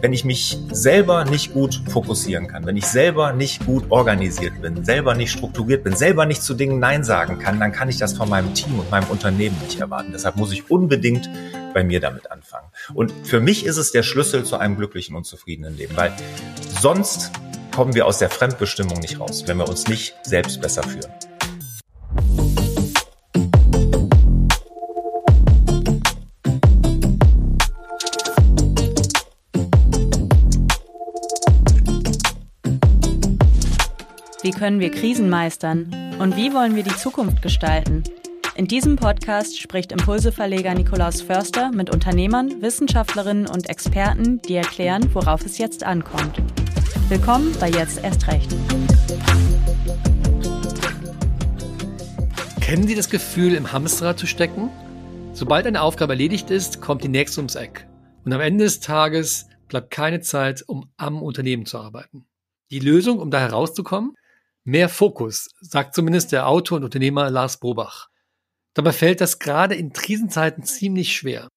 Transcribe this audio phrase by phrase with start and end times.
[0.00, 4.84] wenn ich mich selber nicht gut fokussieren kann, wenn ich selber nicht gut organisiert bin,
[4.84, 8.14] selber nicht strukturiert bin, selber nicht zu Dingen Nein sagen kann, dann kann ich das
[8.14, 10.12] von meinem Team und meinem Unternehmen nicht erwarten.
[10.12, 11.28] Deshalb muss ich unbedingt
[11.74, 12.68] bei mir damit anfangen.
[12.94, 16.12] Und für mich ist es der Schlüssel zu einem glücklichen und zufriedenen Leben, weil
[16.80, 17.30] sonst
[17.74, 21.10] kommen wir aus der Fremdbestimmung nicht raus, wenn wir uns nicht selbst besser führen.
[34.50, 35.94] Wie können wir Krisen meistern?
[36.18, 38.02] Und wie wollen wir die Zukunft gestalten?
[38.56, 45.46] In diesem Podcast spricht Impulseverleger Nikolaus Förster mit Unternehmern, Wissenschaftlerinnen und Experten, die erklären, worauf
[45.46, 46.42] es jetzt ankommt.
[47.08, 48.50] Willkommen bei Jetzt erst recht.
[52.60, 54.68] Kennen Sie das Gefühl, im Hamsterrad zu stecken?
[55.32, 57.86] Sobald eine Aufgabe erledigt ist, kommt die nächste ums Eck.
[58.24, 62.26] Und am Ende des Tages bleibt keine Zeit, um am Unternehmen zu arbeiten.
[62.72, 64.16] Die Lösung, um da herauszukommen?
[64.70, 68.08] Mehr Fokus, sagt zumindest der Autor und Unternehmer Lars Bobach.
[68.72, 71.48] Dabei fällt das gerade in Krisenzeiten ziemlich schwer.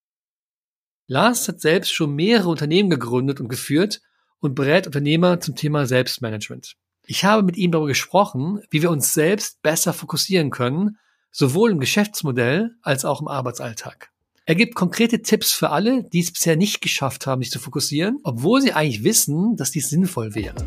[1.06, 4.02] Lars hat selbst schon mehrere Unternehmen gegründet und geführt
[4.40, 6.74] und berät Unternehmer zum Thema Selbstmanagement.
[7.06, 10.98] Ich habe mit ihm darüber gesprochen, wie wir uns selbst besser fokussieren können,
[11.30, 14.10] sowohl im Geschäftsmodell als auch im Arbeitsalltag.
[14.48, 18.18] Er gibt konkrete Tipps für alle, die es bisher nicht geschafft haben, sich zu fokussieren,
[18.24, 20.66] obwohl sie eigentlich wissen, dass dies sinnvoll wäre.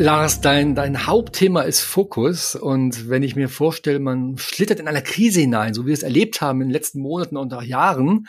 [0.00, 2.56] Lars, dein, dein Hauptthema ist Fokus.
[2.56, 6.02] Und wenn ich mir vorstelle, man schlittert in einer Krise hinein, so wie wir es
[6.02, 8.26] erlebt haben in den letzten Monaten und auch Jahren,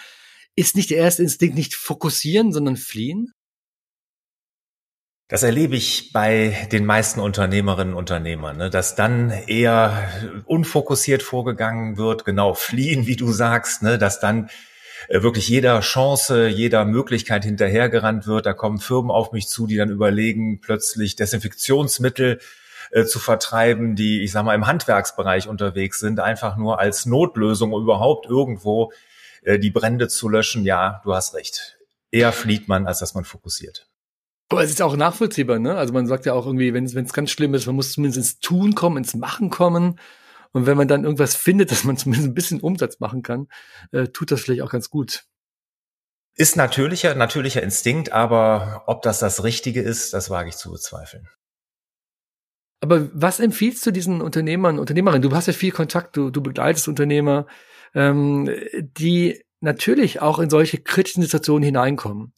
[0.53, 3.31] ist nicht der erste Instinkt nicht fokussieren, sondern fliehen?
[5.29, 11.95] Das erlebe ich bei den meisten Unternehmerinnen und Unternehmern, ne, dass dann eher unfokussiert vorgegangen
[11.95, 14.49] wird, genau fliehen, wie du sagst, ne, dass dann
[15.09, 18.45] wirklich jeder Chance, jeder Möglichkeit hinterhergerannt wird.
[18.45, 22.39] Da kommen Firmen auf mich zu, die dann überlegen, plötzlich Desinfektionsmittel
[22.91, 27.73] äh, zu vertreiben, die, ich sag mal, im Handwerksbereich unterwegs sind, einfach nur als Notlösung,
[27.73, 28.91] um überhaupt irgendwo
[29.43, 30.63] äh, die Brände zu löschen.
[30.63, 31.77] Ja, du hast recht.
[32.11, 33.87] Eher flieht man, als dass man fokussiert.
[34.49, 35.77] Aber es ist auch nachvollziehbar, ne?
[35.77, 38.39] Also man sagt ja auch irgendwie, wenn es ganz schlimm ist, man muss zumindest ins
[38.41, 39.97] Tun kommen, ins Machen kommen.
[40.53, 43.47] Und wenn man dann irgendwas findet, dass man zumindest ein bisschen Umsatz machen kann,
[43.91, 45.25] äh, tut das vielleicht auch ganz gut.
[46.35, 51.27] Ist natürlicher, natürlicher Instinkt, aber ob das das Richtige ist, das wage ich zu bezweifeln.
[52.79, 55.21] Aber was empfiehlst du diesen Unternehmern, Unternehmerinnen?
[55.21, 57.45] Du hast ja viel Kontakt, du, du begleitest Unternehmer,
[57.93, 58.49] ähm,
[58.97, 62.33] die natürlich auch in solche kritischen Situationen hineinkommen.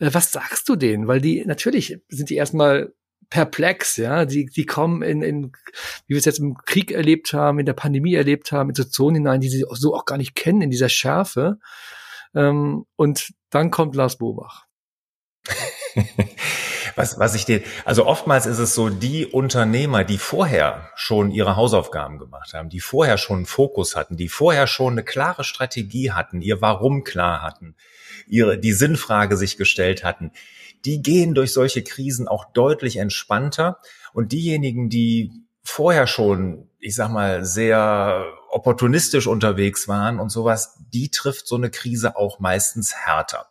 [0.00, 1.06] Äh, was sagst du denen?
[1.06, 2.92] Weil die natürlich sind die erstmal
[3.34, 4.26] perplex, ja.
[4.26, 5.52] Die, die kommen in, in,
[6.06, 9.16] wie wir es jetzt im Krieg erlebt haben, in der Pandemie erlebt haben, in Situationen
[9.16, 11.58] hinein, die sie so auch gar nicht kennen, in dieser Schärfe.
[12.32, 14.66] Ähm, und dann kommt Lars Bobach.
[16.94, 21.56] was, was ich dir, also oftmals ist es so, die Unternehmer, die vorher schon ihre
[21.56, 26.12] Hausaufgaben gemacht haben, die vorher schon einen Fokus hatten, die vorher schon eine klare Strategie
[26.12, 27.74] hatten, ihr Warum klar hatten,
[28.28, 30.30] ihre, die Sinnfrage sich gestellt hatten,
[30.84, 33.78] die gehen durch solche Krisen auch deutlich entspannter.
[34.12, 41.10] Und diejenigen, die vorher schon, ich sag mal, sehr opportunistisch unterwegs waren und sowas, die
[41.10, 43.48] trifft so eine Krise auch meistens härter.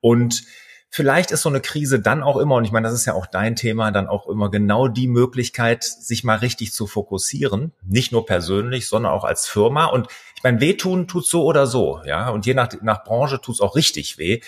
[0.00, 0.44] Und
[0.88, 3.26] vielleicht ist so eine Krise dann auch immer, und ich meine, das ist ja auch
[3.26, 7.72] dein Thema, dann auch immer genau die Möglichkeit, sich mal richtig zu fokussieren.
[7.82, 9.86] Nicht nur persönlich, sondern auch als Firma.
[9.86, 12.30] Und ich meine, wehtun tut so oder so, ja.
[12.30, 14.40] Und je nach, nach Branche tut's auch richtig weh.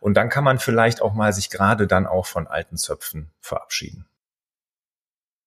[0.00, 4.06] Und dann kann man vielleicht auch mal sich gerade dann auch von alten Zöpfen verabschieden.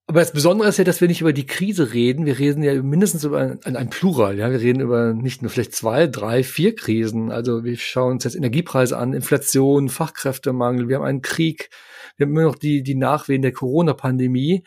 [0.10, 2.26] Aber das Besondere ist ja, dass wir nicht über die Krise reden.
[2.26, 4.40] Wir reden ja mindestens über ein, ein, Plural.
[4.40, 7.32] Ja, wir reden über nicht nur vielleicht zwei, drei, vier Krisen.
[7.32, 10.90] Also wir schauen uns jetzt Energiepreise an, Inflation, Fachkräftemangel.
[10.90, 11.70] Wir haben einen Krieg.
[12.18, 14.64] Wir haben immer noch die, die Nachwehen der Corona-Pandemie.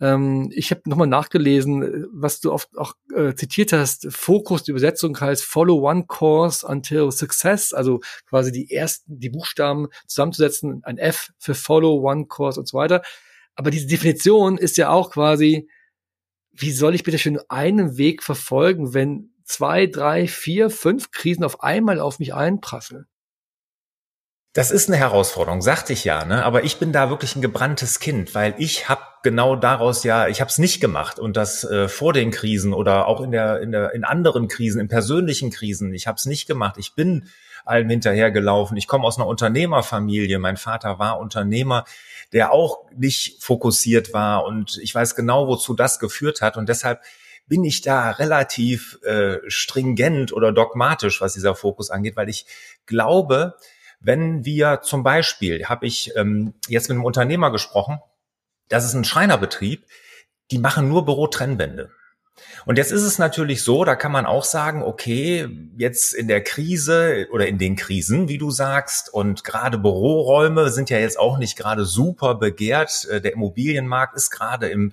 [0.00, 4.08] Ähm, ich habe nochmal nachgelesen, was du oft auch äh, zitiert hast.
[4.10, 9.88] Fokus, die Übersetzung heißt Follow One Course until Success, also quasi die ersten, die Buchstaben
[10.06, 13.02] zusammenzusetzen, ein F für Follow One Course und so weiter.
[13.54, 15.68] Aber diese Definition ist ja auch quasi,
[16.52, 21.62] wie soll ich bitte schön einen Weg verfolgen, wenn zwei, drei, vier, fünf Krisen auf
[21.62, 23.06] einmal auf mich einprasseln?
[24.56, 26.42] Das ist eine Herausforderung, sagte ich ja, ne?
[26.42, 30.40] Aber ich bin da wirklich ein gebranntes Kind, weil ich habe genau daraus ja, ich
[30.40, 33.70] habe es nicht gemacht und das äh, vor den Krisen oder auch in der in
[33.70, 36.76] der in anderen Krisen, in persönlichen Krisen, ich habe es nicht gemacht.
[36.78, 37.28] Ich bin
[37.66, 38.78] allem hinterhergelaufen.
[38.78, 40.38] Ich komme aus einer Unternehmerfamilie.
[40.38, 41.84] Mein Vater war Unternehmer,
[42.32, 47.02] der auch nicht fokussiert war und ich weiß genau, wozu das geführt hat und deshalb
[47.46, 52.46] bin ich da relativ äh, stringent oder dogmatisch, was dieser Fokus angeht, weil ich
[52.86, 53.56] glaube,
[54.00, 58.00] wenn wir zum Beispiel, habe ich ähm, jetzt mit einem Unternehmer gesprochen,
[58.68, 59.86] das ist ein Schreinerbetrieb,
[60.50, 61.90] die machen nur Bürotrennwände.
[62.66, 65.48] Und jetzt ist es natürlich so, da kann man auch sagen, okay,
[65.78, 70.90] jetzt in der Krise oder in den Krisen, wie du sagst, und gerade Büroräume sind
[70.90, 73.06] ja jetzt auch nicht gerade super begehrt.
[73.10, 74.92] Äh, der Immobilienmarkt ist gerade im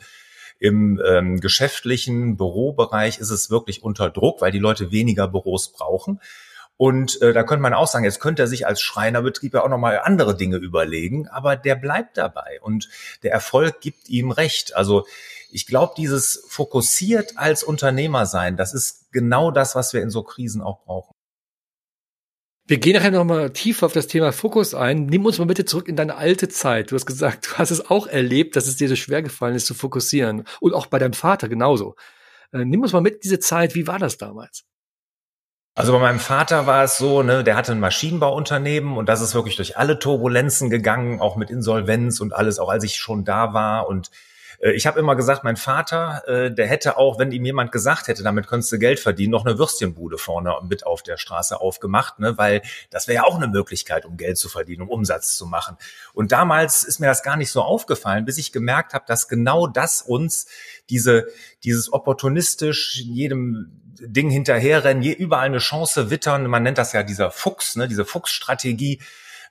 [0.60, 6.22] im ähm, geschäftlichen Bürobereich ist es wirklich unter Druck, weil die Leute weniger Büros brauchen.
[6.78, 9.70] Und äh, da könnte man auch sagen, jetzt könnte er sich als Schreinerbetrieb ja auch
[9.70, 12.90] nochmal andere Dinge überlegen, aber der bleibt dabei und
[13.22, 14.75] der Erfolg gibt ihm recht.
[14.75, 15.06] Also
[15.52, 20.24] ich glaube, dieses fokussiert als Unternehmer sein, das ist genau das, was wir in so
[20.24, 21.14] Krisen auch brauchen.
[22.66, 25.06] Wir gehen nachher nochmal tiefer auf das Thema Fokus ein.
[25.06, 26.92] Nimm uns mal bitte zurück in deine alte Zeit.
[26.92, 29.66] Du hast gesagt, du hast es auch erlebt, dass es dir so schwer gefallen ist
[29.66, 30.46] zu fokussieren.
[30.62, 31.96] Und auch bei deinem Vater genauso.
[32.54, 33.76] Äh, nimm uns mal mit diese Zeit.
[33.76, 34.64] Wie war das damals?
[35.75, 39.34] Also bei meinem Vater war es so, ne, der hatte ein Maschinenbauunternehmen und das ist
[39.34, 43.54] wirklich durch alle Turbulenzen gegangen, auch mit Insolvenz und alles, auch als ich schon da
[43.54, 44.12] war und
[44.71, 48.24] ich habe immer gesagt, mein Vater, äh, der hätte auch, wenn ihm jemand gesagt hätte,
[48.24, 52.38] damit könntest du Geld verdienen, noch eine Würstchenbude vorne mit auf der Straße aufgemacht, ne?
[52.38, 55.75] weil das wäre ja auch eine Möglichkeit, um Geld zu verdienen, um Umsatz zu machen.
[56.13, 59.68] Und damals ist mir das gar nicht so aufgefallen, bis ich gemerkt habe, dass genau
[59.68, 60.48] das uns
[60.89, 61.27] diese,
[61.66, 67.75] dieses opportunistisch jedem Ding hinterherrennen, überall eine Chance wittern, man nennt das ja dieser Fuchs,
[67.75, 69.01] ne, diese Fuchsstrategie,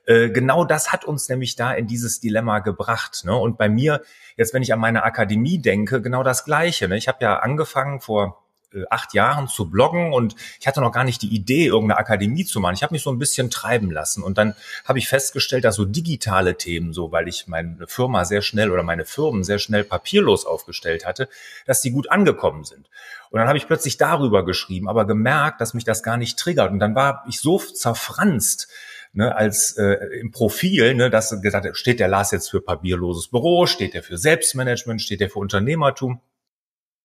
[0.07, 3.25] äh, genau das hat uns nämlich da in dieses Dilemma gebracht.
[3.25, 3.37] Ne?
[3.37, 4.03] Und bei mir,
[4.37, 6.89] jetzt wenn ich an meine Akademie denke, genau das Gleiche.
[6.89, 6.97] Ne?
[6.97, 8.43] Ich habe ja angefangen vor
[8.75, 12.45] äh, acht Jahren zu bloggen und ich hatte noch gar nicht die Idee, irgendeine Akademie
[12.45, 12.75] zu machen.
[12.75, 14.55] Ich habe mich so ein bisschen treiben lassen und dann
[14.85, 18.83] habe ich festgestellt, dass so digitale Themen, so weil ich meine Firma sehr schnell oder
[18.83, 21.29] meine Firmen sehr schnell papierlos aufgestellt hatte,
[21.67, 22.89] dass die gut angekommen sind.
[23.31, 26.71] Und dann habe ich plötzlich darüber geschrieben, aber gemerkt, dass mich das gar nicht triggert.
[26.71, 28.69] Und dann war ich so zerfranst,
[29.12, 33.67] ne, als äh, im Profil, ne, dass gesagt steht der Lars jetzt für papierloses Büro,
[33.67, 36.20] steht der für Selbstmanagement, steht der für Unternehmertum.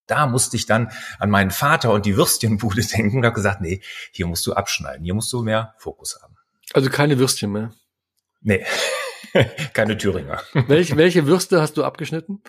[0.08, 3.82] Da musste ich dann an meinen Vater und die Würstchenbude denken und habe gesagt, nee,
[4.12, 6.36] hier musst du abschneiden, hier musst du mehr Fokus haben.
[6.74, 7.74] Also keine Würstchen mehr?
[8.42, 8.66] Nee,
[9.74, 10.42] keine Thüringer.
[10.54, 12.42] Welche, welche Würste hast du abgeschnitten?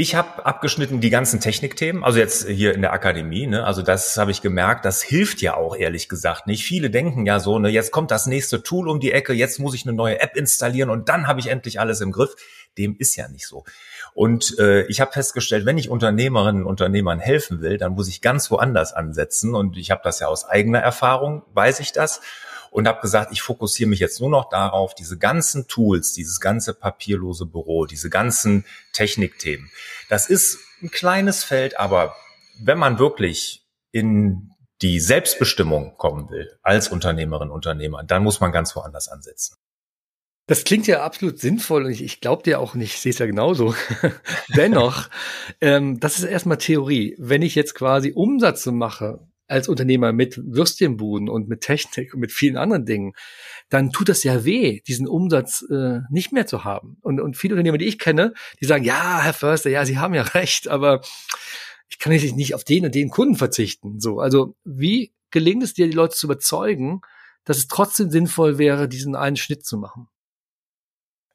[0.00, 3.64] Ich habe abgeschnitten die ganzen Technikthemen, also jetzt hier in der Akademie, ne?
[3.64, 6.62] Also das habe ich gemerkt, das hilft ja auch ehrlich gesagt nicht.
[6.62, 9.74] Viele denken ja so, ne, jetzt kommt das nächste Tool um die Ecke, jetzt muss
[9.74, 12.36] ich eine neue App installieren und dann habe ich endlich alles im Griff.
[12.78, 13.64] Dem ist ja nicht so.
[14.14, 18.22] Und äh, ich habe festgestellt, wenn ich Unternehmerinnen und Unternehmern helfen will, dann muss ich
[18.22, 19.56] ganz woanders ansetzen.
[19.56, 22.20] Und ich habe das ja aus eigener Erfahrung, weiß ich das
[22.70, 26.74] und habe gesagt, ich fokussiere mich jetzt nur noch darauf, diese ganzen Tools, dieses ganze
[26.74, 29.70] papierlose Büro, diese ganzen Technikthemen.
[30.08, 32.14] Das ist ein kleines Feld, aber
[32.60, 34.50] wenn man wirklich in
[34.82, 39.56] die Selbstbestimmung kommen will als Unternehmerin, Unternehmer, dann muss man ganz woanders ansetzen.
[40.46, 43.18] Das klingt ja absolut sinnvoll und ich, ich glaube dir auch nicht, ich sehe es
[43.18, 43.74] ja genauso.
[44.56, 45.10] Dennoch,
[45.60, 47.14] ähm, das ist erstmal Theorie.
[47.18, 52.32] Wenn ich jetzt quasi Umsätze mache als Unternehmer mit Würstchenbuden und mit Technik und mit
[52.32, 53.14] vielen anderen Dingen,
[53.70, 56.98] dann tut das ja weh, diesen Umsatz äh, nicht mehr zu haben.
[57.00, 60.14] Und, und viele Unternehmer, die ich kenne, die sagen, ja, Herr Förster, ja, Sie haben
[60.14, 61.00] ja recht, aber
[61.88, 63.98] ich kann nicht auf den und den Kunden verzichten.
[63.98, 67.00] So, also wie gelingt es dir, die Leute zu überzeugen,
[67.44, 70.08] dass es trotzdem sinnvoll wäre, diesen einen Schnitt zu machen?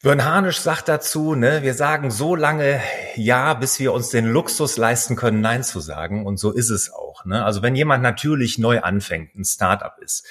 [0.03, 2.81] Björn Harnisch sagt dazu, ne, wir sagen so lange
[3.15, 6.25] Ja, bis wir uns den Luxus leisten können, Nein zu sagen.
[6.25, 7.23] Und so ist es auch.
[7.23, 7.45] Ne?
[7.45, 10.27] Also wenn jemand natürlich neu anfängt, ein Startup ist,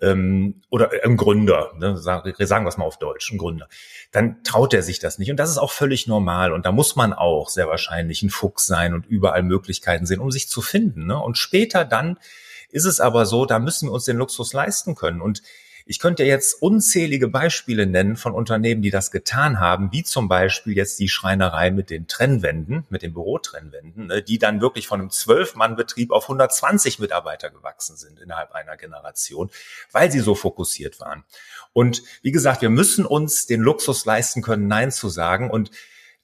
[0.00, 3.68] ähm, oder ein Gründer, ne, sagen, sagen wir es mal auf Deutsch, ein Gründer,
[4.10, 5.30] dann traut er sich das nicht.
[5.30, 6.54] Und das ist auch völlig normal.
[6.54, 10.30] Und da muss man auch sehr wahrscheinlich ein Fuchs sein und überall Möglichkeiten sehen, um
[10.30, 11.04] sich zu finden.
[11.04, 11.18] Ne?
[11.18, 12.18] Und später dann
[12.70, 15.20] ist es aber so, da müssen wir uns den Luxus leisten können.
[15.20, 15.42] Und
[15.90, 20.76] ich könnte jetzt unzählige Beispiele nennen von Unternehmen, die das getan haben, wie zum Beispiel
[20.76, 25.10] jetzt die Schreinerei mit den Trennwänden, mit den Bürotrennwänden, ne, die dann wirklich von einem
[25.10, 29.50] Zwölf-Mann-Betrieb auf 120 Mitarbeiter gewachsen sind innerhalb einer Generation,
[29.90, 31.24] weil sie so fokussiert waren.
[31.72, 35.50] Und wie gesagt, wir müssen uns den Luxus leisten können, Nein zu sagen.
[35.50, 35.72] Und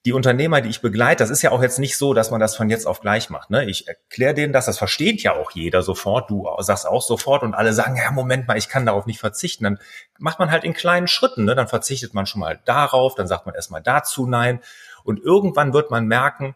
[0.07, 2.55] die Unternehmer, die ich begleite, das ist ja auch jetzt nicht so, dass man das
[2.55, 3.51] von jetzt auf gleich macht.
[3.51, 3.69] Ne?
[3.69, 6.31] Ich erkläre denen das, das versteht ja auch jeder sofort.
[6.31, 9.65] Du sagst auch sofort und alle sagen, ja, Moment mal, ich kann darauf nicht verzichten.
[9.65, 9.81] Dann
[10.21, 11.45] macht man halt in kleinen Schritten.
[11.45, 11.57] Ne?
[11.57, 14.61] Dann verzichtet man schon mal darauf, dann sagt man erstmal dazu nein.
[15.03, 16.55] Und irgendwann wird man merken,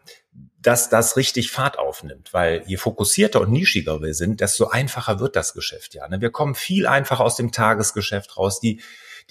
[0.61, 5.35] dass das richtig Fahrt aufnimmt, weil je fokussierter und nischiger wir sind, desto einfacher wird
[5.35, 6.07] das Geschäft ja.
[6.07, 6.21] Ne?
[6.21, 8.61] Wir kommen viel einfacher aus dem Tagesgeschäft raus.
[8.61, 8.79] Die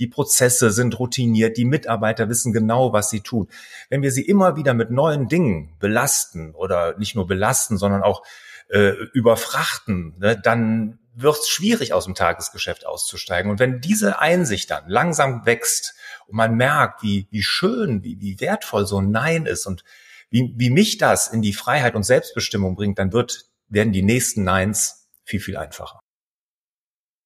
[0.00, 3.48] die Prozesse sind routiniert, die Mitarbeiter wissen genau, was sie tun.
[3.90, 8.24] Wenn wir sie immer wieder mit neuen Dingen belasten oder nicht nur belasten, sondern auch
[8.68, 13.50] äh, überfrachten, ne, dann wird es schwierig, aus dem Tagesgeschäft auszusteigen.
[13.50, 15.94] Und wenn diese Einsicht dann langsam wächst
[16.26, 19.84] und man merkt, wie, wie schön, wie, wie wertvoll so ein Nein ist und
[20.30, 24.44] wie, wie mich das in die Freiheit und Selbstbestimmung bringt, dann wird, werden die nächsten
[24.44, 25.99] Neins viel, viel einfacher.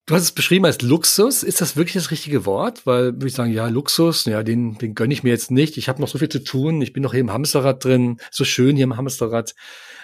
[0.07, 1.43] Du hast es beschrieben als Luxus.
[1.43, 2.85] Ist das wirklich das richtige Wort?
[2.85, 5.79] Weil würde ich sagen, ja, Luxus, ja, den, den gönne ich mir jetzt nicht.
[5.79, 6.83] Ich habe noch so viel zu tun.
[6.83, 8.21] Ich bin noch hier im Hamsterrad drin.
[8.31, 9.55] So schön hier im Hamsterrad.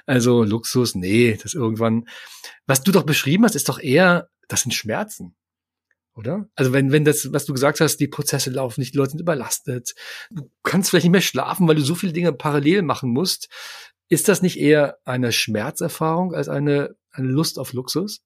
[0.06, 2.08] Also Luxus, nee, das irgendwann.
[2.66, 5.36] Was du doch beschrieben hast, ist doch eher, das sind Schmerzen.
[6.14, 6.48] Oder?
[6.54, 9.20] Also wenn, wenn das, was du gesagt hast, die Prozesse laufen nicht, die Leute sind
[9.20, 9.94] überlastet,
[10.30, 13.48] du kannst vielleicht nicht mehr schlafen, weil du so viele Dinge parallel machen musst.
[14.08, 18.22] Ist das nicht eher eine Schmerzerfahrung als eine, eine Lust auf Luxus?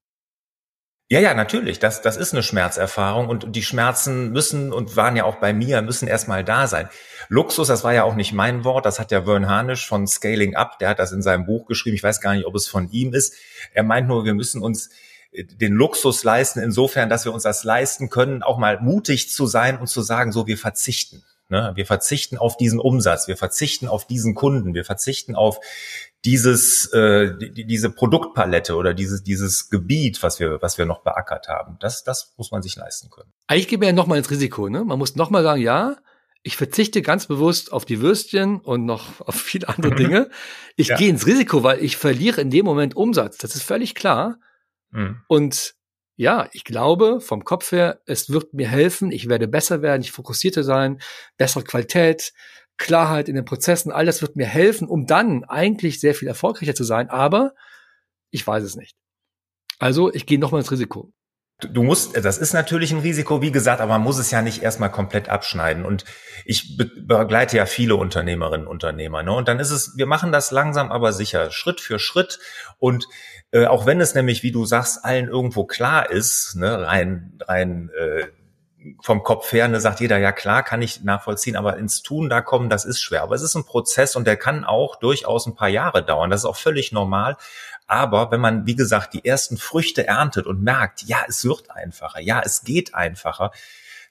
[1.07, 1.77] Ja, ja, natürlich.
[1.77, 5.83] Das, das ist eine Schmerzerfahrung und die Schmerzen müssen und waren ja auch bei mir,
[5.83, 6.89] müssen erstmal da sein.
[7.29, 10.55] Luxus, das war ja auch nicht mein Wort, das hat ja Vern Harnisch von Scaling
[10.55, 11.95] Up, der hat das in seinem Buch geschrieben.
[11.95, 13.35] Ich weiß gar nicht, ob es von ihm ist.
[13.71, 14.89] Er meint nur, wir müssen uns
[15.31, 19.45] äh, den Luxus leisten, insofern, dass wir uns das leisten können, auch mal mutig zu
[19.45, 21.23] sein und zu sagen, so, wir verzichten.
[21.49, 21.71] Ne?
[21.75, 25.59] Wir verzichten auf diesen Umsatz, wir verzichten auf diesen Kunden, wir verzichten auf
[26.25, 31.47] dieses, äh, die, diese Produktpalette oder dieses, dieses Gebiet, was wir, was wir noch beackert
[31.47, 31.77] haben.
[31.79, 33.31] Das, das muss man sich leisten können.
[33.47, 34.69] Eigentlich gehen wir ja nochmal ins Risiko.
[34.69, 34.83] Ne?
[34.83, 35.97] Man muss nochmal sagen, ja,
[36.41, 39.93] ich verzichte ganz bewusst auf die Würstchen und noch auf viele andere.
[39.95, 40.29] Dinge.
[40.75, 40.97] Ich ja.
[40.97, 43.37] gehe ins Risiko, weil ich verliere in dem Moment Umsatz.
[43.37, 44.39] Das ist völlig klar.
[44.89, 45.21] Mhm.
[45.27, 45.75] Und
[46.15, 50.11] ja, ich glaube vom Kopf her, es wird mir helfen, ich werde besser werden, ich
[50.11, 51.01] fokussierter sein,
[51.37, 52.33] bessere Qualität,
[52.77, 56.75] Klarheit in den Prozessen, all das wird mir helfen, um dann eigentlich sehr viel erfolgreicher
[56.75, 57.53] zu sein, aber
[58.31, 58.95] ich weiß es nicht.
[59.79, 61.11] Also ich gehe nochmal ins Risiko.
[61.61, 64.61] Du musst, das ist natürlich ein Risiko, wie gesagt, aber man muss es ja nicht
[64.61, 65.85] erstmal komplett abschneiden.
[65.85, 66.03] Und
[66.43, 69.23] ich begleite ja viele Unternehmerinnen und Unternehmer.
[69.23, 69.31] Ne?
[69.31, 72.39] Und dann ist es, wir machen das langsam, aber sicher, Schritt für Schritt.
[72.77, 73.07] Und
[73.51, 77.89] äh, auch wenn es nämlich, wie du sagst, allen irgendwo klar ist, ne, rein, rein
[77.97, 78.25] äh,
[79.01, 82.41] vom Kopf her, ne, sagt jeder, ja klar, kann ich nachvollziehen, aber ins Tun da
[82.41, 83.23] kommen, das ist schwer.
[83.23, 86.29] Aber es ist ein Prozess und der kann auch durchaus ein paar Jahre dauern.
[86.29, 87.37] Das ist auch völlig normal.
[87.87, 92.19] Aber wenn man, wie gesagt, die ersten Früchte erntet und merkt, ja, es wird einfacher,
[92.19, 93.51] ja, es geht einfacher,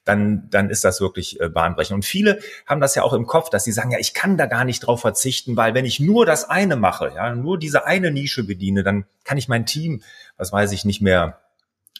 [0.05, 1.95] dann, dann ist das wirklich äh, bahnbrechend.
[1.95, 4.45] Und viele haben das ja auch im Kopf, dass sie sagen, ja, ich kann da
[4.45, 8.11] gar nicht drauf verzichten, weil wenn ich nur das eine mache, ja, nur diese eine
[8.11, 10.03] Nische bediene, dann kann ich mein Team,
[10.37, 11.39] was weiß ich, nicht mehr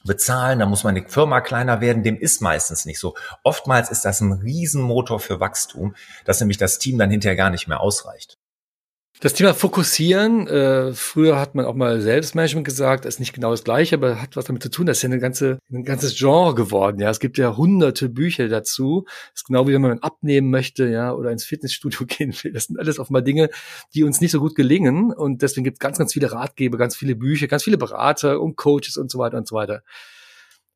[0.06, 3.16] bezahlen, da muss meine Firma kleiner werden, dem ist meistens nicht so.
[3.44, 7.68] Oftmals ist das ein Riesenmotor für Wachstum, dass nämlich das Team dann hinterher gar nicht
[7.68, 8.38] mehr ausreicht.
[9.22, 13.64] Das Thema Fokussieren, äh, früher hat man auch mal Selbstmanagement gesagt, ist nicht genau das
[13.64, 14.86] gleiche, aber hat was damit zu tun.
[14.86, 17.00] Das ist ja eine ganze, ein ganzes Genre geworden.
[17.00, 19.06] Ja, es gibt ja hunderte Bücher dazu.
[19.08, 22.52] Das ist genau wie wenn man abnehmen möchte, ja, oder ins Fitnessstudio gehen will.
[22.52, 23.50] Das sind alles offenbar Dinge,
[23.94, 25.14] die uns nicht so gut gelingen.
[25.14, 28.58] Und deswegen gibt es ganz, ganz viele Ratgeber, ganz viele Bücher, ganz viele Berater und
[28.58, 29.82] Coaches und so weiter und so weiter.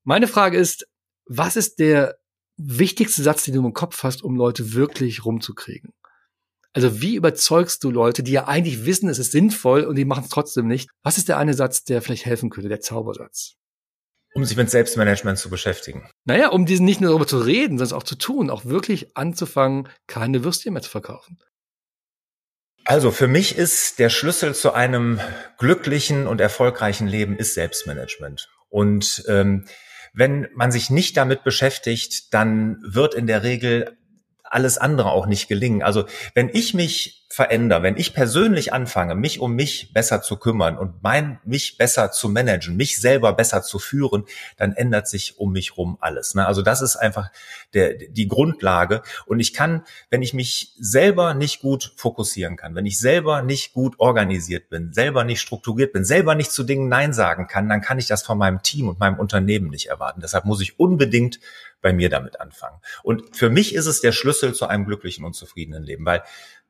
[0.06, 0.88] Meine Frage ist,
[1.26, 2.18] was ist der
[2.56, 5.92] wichtigste Satz, den du im Kopf hast, um Leute wirklich rumzukriegen?
[6.74, 10.24] Also wie überzeugst du Leute, die ja eigentlich wissen, es ist sinnvoll und die machen
[10.24, 10.90] es trotzdem nicht?
[11.04, 13.56] Was ist der eine Satz, der vielleicht helfen könnte, der Zaubersatz?
[14.36, 16.08] Um sich mit Selbstmanagement zu beschäftigen.
[16.26, 19.90] Naja, um diesen nicht nur darüber zu reden, sondern auch zu tun, auch wirklich anzufangen,
[20.06, 21.40] keine Würstchen mehr zu verkaufen.
[22.86, 25.20] Also für mich ist der Schlüssel zu einem
[25.58, 28.50] glücklichen und erfolgreichen Leben ist Selbstmanagement.
[28.70, 29.66] Und ähm,
[30.14, 33.98] wenn man sich nicht damit beschäftigt, dann wird in der Regel
[34.50, 35.84] alles andere auch nicht gelingen.
[35.84, 40.80] Also wenn ich mich verändere, wenn ich persönlich anfange, mich um mich besser zu kümmern
[40.80, 44.26] und mein, mich besser zu managen, mich selber besser zu führen,
[44.58, 46.34] dann ändert sich um mich rum alles.
[46.34, 46.48] Ne?
[46.48, 47.30] Also das ist einfach
[47.76, 49.04] der, die Grundlage.
[49.28, 53.74] Und ich kann, wenn ich mich selber nicht gut fokussieren kann, wenn ich selber nicht
[53.74, 57.82] gut organisiert bin, selber nicht strukturiert bin, selber nicht zu Dingen Nein sagen kann, dann
[57.82, 60.22] kann ich das von meinem Team und meinem Unternehmen nicht erwarten.
[60.22, 61.40] Deshalb muss ich unbedingt
[61.82, 62.80] bei mir damit anfangen.
[63.04, 66.24] Und für mich ist es der Schlüssel zu einem glücklichen und zufriedenen Leben, weil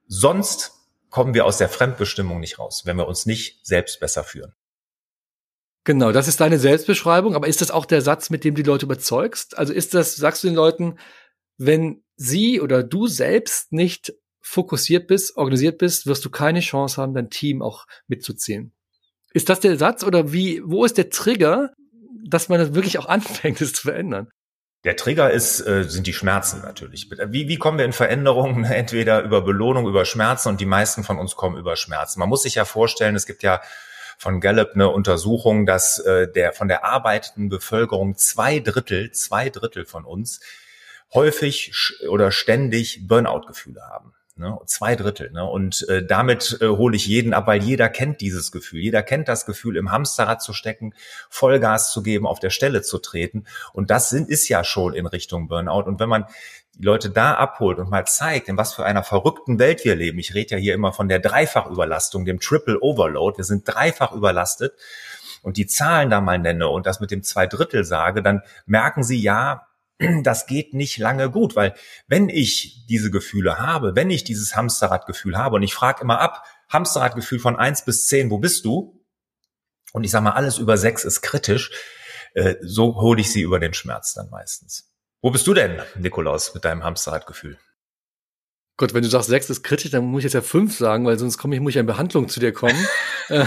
[0.10, 0.74] sonst
[1.10, 4.54] kommen wir aus der Fremdbestimmung nicht raus, wenn wir uns nicht selbst besser führen.
[5.86, 8.86] Genau, das ist deine Selbstbeschreibung, aber ist das auch der Satz, mit dem die Leute
[8.86, 9.58] überzeugst?
[9.58, 11.00] Also ist das, sagst du den Leuten,
[11.58, 17.13] wenn sie oder du selbst nicht fokussiert bist, organisiert bist, wirst du keine Chance haben,
[17.13, 18.74] dein Team auch mitzuziehen.
[19.34, 21.72] Ist das der Satz oder wie, wo ist der Trigger,
[22.28, 24.30] dass man das wirklich auch anfängt, es zu verändern?
[24.86, 27.09] Der Trigger ist, äh, sind die Schmerzen natürlich.
[27.27, 28.63] Wie, wie kommen wir in Veränderungen?
[28.65, 32.19] Entweder über Belohnung, über Schmerzen und die meisten von uns kommen über Schmerzen.
[32.19, 33.62] Man muss sich ja vorstellen, es gibt ja
[34.17, 39.86] von Gallup eine Untersuchung, dass äh, der von der arbeitenden Bevölkerung zwei Drittel, zwei Drittel
[39.86, 40.39] von uns
[41.13, 41.74] häufig
[42.07, 44.13] oder ständig Burnout-Gefühle haben.
[44.39, 44.58] Ne?
[44.65, 45.31] Zwei Drittel.
[45.31, 45.43] Ne?
[45.43, 48.79] Und äh, damit äh, hole ich jeden ab, weil jeder kennt dieses Gefühl.
[48.79, 50.93] Jeder kennt das Gefühl, im Hamsterrad zu stecken,
[51.29, 53.43] Vollgas zu geben, auf der Stelle zu treten.
[53.74, 55.84] Und das sind, ist ja schon in Richtung Burnout.
[55.84, 56.25] Und wenn man
[56.75, 60.17] die Leute da abholt und mal zeigt, in was für einer verrückten Welt wir leben.
[60.19, 63.38] Ich rede ja hier immer von der Dreifachüberlastung, dem Triple Overload.
[63.38, 64.74] Wir sind dreifach überlastet
[65.41, 69.03] und die Zahlen da mal nenne und das mit dem zwei Drittel sage, dann merken
[69.03, 69.67] sie ja,
[70.24, 71.75] das geht nicht lange gut, weil
[72.08, 76.46] wenn ich diese Gefühle habe, wenn ich dieses Hamsterradgefühl habe und ich frage immer ab,
[76.70, 79.03] Hamsterradgefühl von eins bis zehn, wo bist du?
[79.91, 81.72] Und ich sage mal, alles über sechs ist kritisch,
[82.34, 84.91] äh, so hole ich sie über den Schmerz dann meistens.
[85.22, 87.58] Wo bist du denn, Nikolaus, mit deinem Hamsterradgefühl?
[88.77, 91.20] Gott, wenn du sagst, sechs ist kritisch, dann muss ich jetzt ja fünf sagen, weil
[91.20, 92.77] sonst komme ich, muss ich in Behandlung zu dir kommen.
[93.29, 93.46] Äh,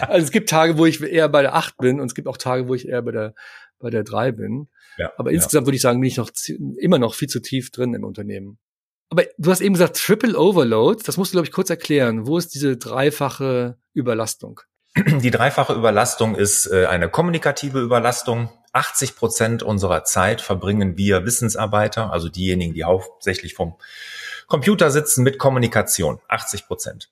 [0.00, 2.36] also es gibt Tage, wo ich eher bei der acht bin und es gibt auch
[2.36, 3.34] Tage, wo ich eher bei der,
[3.78, 4.68] bei der drei bin.
[4.98, 5.66] Ja, Aber insgesamt ja.
[5.68, 6.30] würde ich sagen, bin ich noch
[6.76, 8.58] immer noch viel zu tief drin im Unternehmen.
[9.10, 12.26] Aber du hast eben gesagt, Triple Overload, das musst du, glaube ich, kurz erklären.
[12.26, 14.60] Wo ist diese dreifache Überlastung?
[14.96, 18.50] Die dreifache Überlastung ist äh, eine kommunikative Überlastung.
[18.72, 23.74] 80 Prozent unserer Zeit verbringen wir Wissensarbeiter, also diejenigen, die hauptsächlich vom
[24.46, 26.20] Computer sitzen, mit Kommunikation.
[26.28, 27.10] 80 Prozent.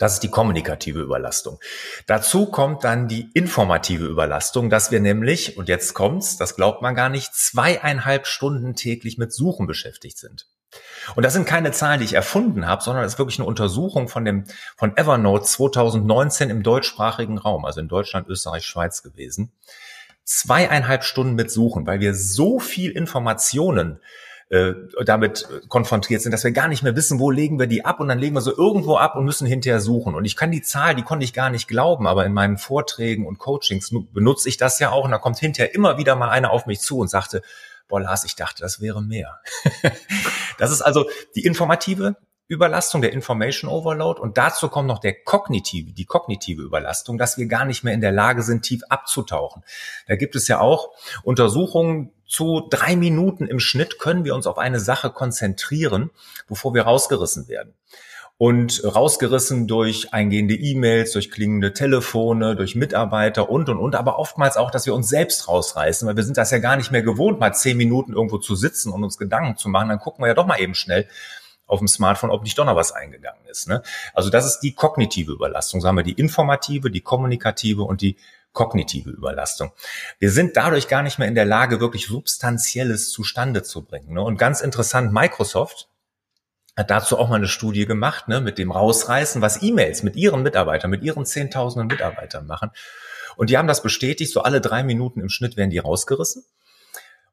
[0.00, 1.60] Das ist die kommunikative Überlastung.
[2.06, 6.94] Dazu kommt dann die informative Überlastung, dass wir nämlich, und jetzt kommt's, das glaubt man
[6.94, 10.46] gar nicht, zweieinhalb Stunden täglich mit Suchen beschäftigt sind.
[11.16, 14.08] Und das sind keine Zahlen, die ich erfunden habe, sondern das ist wirklich eine Untersuchung
[14.08, 14.44] von dem
[14.78, 19.52] von Evernote 2019 im deutschsprachigen Raum, also in Deutschland, Österreich, Schweiz gewesen.
[20.24, 24.00] Zweieinhalb Stunden mit Suchen, weil wir so viel Informationen
[24.50, 28.00] äh, damit konfrontiert sind, dass wir gar nicht mehr wissen, wo legen wir die ab
[28.00, 30.16] und dann legen wir so irgendwo ab und müssen hinterher suchen.
[30.16, 33.26] Und ich kann die Zahl, die konnte ich gar nicht glauben, aber in meinen Vorträgen
[33.26, 36.50] und Coachings benutze ich das ja auch und da kommt hinterher immer wieder mal einer
[36.50, 37.42] auf mich zu und sagte,
[37.86, 39.40] boah Lars, ich dachte, das wäre mehr.
[40.58, 42.16] das ist also die informative
[42.50, 47.46] Überlastung, der Information Overload und dazu kommt noch der kognitive, die kognitive Überlastung, dass wir
[47.46, 49.62] gar nicht mehr in der Lage sind, tief abzutauchen.
[50.08, 50.90] Da gibt es ja auch
[51.22, 56.10] Untersuchungen zu drei Minuten im Schnitt können wir uns auf eine Sache konzentrieren,
[56.48, 57.74] bevor wir rausgerissen werden.
[58.36, 64.56] Und rausgerissen durch eingehende E-Mails, durch klingende Telefone, durch Mitarbeiter und, und, und, aber oftmals
[64.56, 67.38] auch, dass wir uns selbst rausreißen, weil wir sind das ja gar nicht mehr gewohnt,
[67.38, 69.90] mal zehn Minuten irgendwo zu sitzen und uns Gedanken zu machen.
[69.90, 71.06] Dann gucken wir ja doch mal eben schnell,
[71.70, 73.68] auf dem Smartphone, ob nicht doch noch was eingegangen ist.
[73.68, 73.82] Ne?
[74.14, 75.80] Also das ist die kognitive Überlastung.
[75.80, 78.16] Sagen wir die informative, die kommunikative und die
[78.52, 79.72] kognitive Überlastung.
[80.18, 84.14] Wir sind dadurch gar nicht mehr in der Lage, wirklich Substanzielles zustande zu bringen.
[84.14, 84.22] Ne?
[84.22, 85.88] Und ganz interessant, Microsoft
[86.76, 90.42] hat dazu auch mal eine Studie gemacht, ne, mit dem Rausreißen, was E-Mails mit ihren
[90.42, 92.70] Mitarbeitern, mit ihren Zehntausenden Mitarbeitern machen.
[93.36, 96.44] Und die haben das bestätigt, so alle drei Minuten im Schnitt werden die rausgerissen.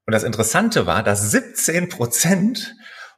[0.05, 2.75] Und das Interessante war, dass 17 Prozent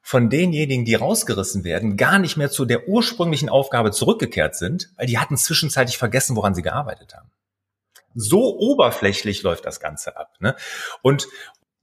[0.10, 5.06] von denjenigen, die rausgerissen werden, gar nicht mehr zu der ursprünglichen Aufgabe zurückgekehrt sind, weil
[5.06, 7.30] die hatten zwischenzeitlich vergessen, woran sie gearbeitet haben.
[8.16, 10.34] So oberflächlich läuft das Ganze ab.
[10.40, 10.56] Ne?
[11.04, 11.28] Und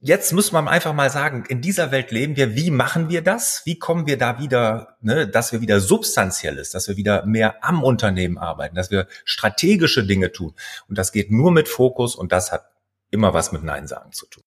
[0.01, 3.61] jetzt muss man einfach mal sagen, in dieser Welt leben wir, wie machen wir das?
[3.63, 7.63] Wie kommen wir da wieder, ne, dass wir wieder substanziell ist, dass wir wieder mehr
[7.63, 10.53] am Unternehmen arbeiten, dass wir strategische Dinge tun.
[10.89, 12.71] Und das geht nur mit Fokus und das hat
[13.09, 14.43] immer was mit Nein sagen zu tun.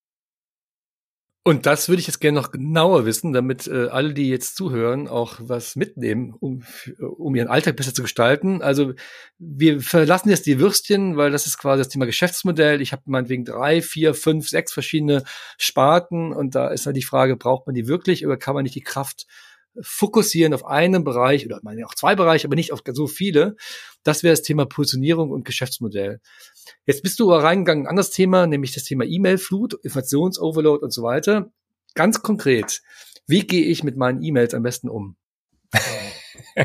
[1.43, 5.09] Und das würde ich jetzt gerne noch genauer wissen, damit äh, alle, die jetzt zuhören,
[5.09, 6.65] auch was mitnehmen, um,
[6.99, 8.61] um ihren Alltag besser zu gestalten.
[8.61, 8.93] Also
[9.39, 12.83] wir verlassen jetzt die Würstchen, weil das ist quasi das Thema Geschäftsmodell.
[12.83, 15.25] Ich habe meinetwegen drei, vier, fünf, sechs verschiedene
[15.57, 18.75] Sparten und da ist halt die Frage, braucht man die wirklich oder kann man nicht
[18.75, 19.27] die Kraft
[19.81, 23.57] fokussieren auf einen Bereich oder meine auch zwei Bereiche, aber nicht auf so viele.
[24.03, 26.21] Das wäre das Thema Positionierung und Geschäftsmodell.
[26.87, 31.03] Jetzt bist du aber reingegangen, ein anderes Thema, nämlich das Thema E-Mail-Flut, Informationsoverload und so
[31.03, 31.51] weiter.
[31.95, 32.83] Ganz konkret,
[33.27, 35.17] wie gehe ich mit meinen E-Mails am besten um?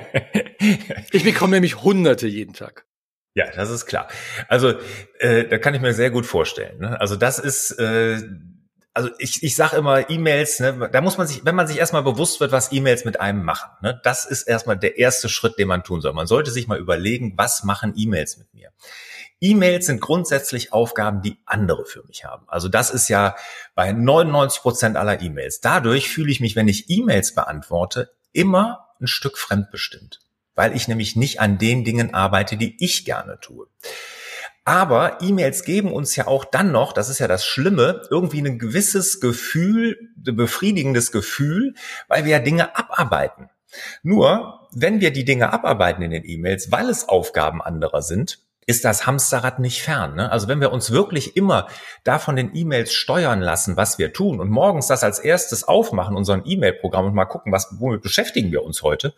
[1.11, 2.85] ich bekomme nämlich Hunderte jeden Tag.
[3.33, 4.07] Ja, das ist klar.
[4.47, 4.73] Also
[5.19, 6.79] äh, da kann ich mir sehr gut vorstellen.
[6.79, 6.99] Ne?
[6.99, 8.21] Also das ist äh,
[8.95, 12.01] also ich, ich sage immer E-Mails, ne, da muss man sich, wenn man sich erstmal
[12.01, 15.67] bewusst wird, was E-Mails mit einem machen, ne, das ist erstmal der erste Schritt, den
[15.67, 16.13] man tun soll.
[16.13, 18.71] Man sollte sich mal überlegen, was machen E-Mails mit mir?
[19.41, 22.45] E-Mails sind grundsätzlich Aufgaben, die andere für mich haben.
[22.47, 23.35] Also das ist ja
[23.75, 25.61] bei 99 Prozent aller E-Mails.
[25.61, 30.21] Dadurch fühle ich mich, wenn ich E-Mails beantworte, immer ein Stück fremdbestimmt,
[30.55, 33.67] weil ich nämlich nicht an den Dingen arbeite, die ich gerne tue.
[34.63, 38.57] Aber E-Mails geben uns ja auch dann noch, das ist ja das Schlimme, irgendwie ein
[38.57, 39.95] gewisses Gefühl,
[40.25, 41.75] ein befriedigendes Gefühl,
[42.07, 43.49] weil wir ja Dinge abarbeiten.
[44.01, 48.83] Nur, wenn wir die Dinge abarbeiten in den E-Mails, weil es Aufgaben anderer sind, ist
[48.83, 50.15] das Hamsterrad nicht fern.
[50.15, 50.31] Ne?
[50.31, 51.67] Also wenn wir uns wirklich immer
[52.03, 56.15] da von den E-Mails steuern lassen, was wir tun und morgens das als erstes aufmachen,
[56.15, 59.13] unseren E-Mail-Programm und mal gucken, was, womit beschäftigen wir uns heute,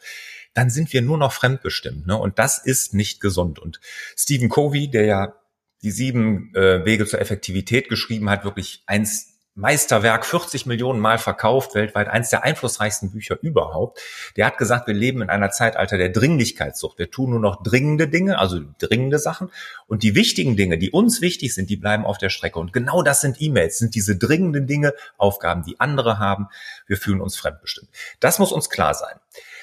[0.53, 2.07] dann sind wir nur noch fremdbestimmt.
[2.07, 2.17] Ne?
[2.17, 3.60] Und das ist nicht gesund.
[3.60, 3.79] Und
[4.17, 5.33] Stephen Covey, der ja
[5.81, 11.74] die sieben äh, Wege zur Effektivität geschrieben hat, wirklich eins Meisterwerk, 40 Millionen Mal verkauft,
[11.74, 14.00] weltweit eins der einflussreichsten Bücher überhaupt.
[14.36, 17.00] Der hat gesagt, wir leben in einer Zeitalter der Dringlichkeitssucht.
[17.00, 19.50] Wir tun nur noch dringende Dinge, also dringende Sachen.
[19.88, 22.60] Und die wichtigen Dinge, die uns wichtig sind, die bleiben auf der Strecke.
[22.60, 26.50] Und genau das sind E-Mails, sind diese dringenden Dinge, Aufgaben, die andere haben.
[26.86, 27.89] Wir fühlen uns fremdbestimmt.
[28.20, 29.15] Das muss uns klar sein.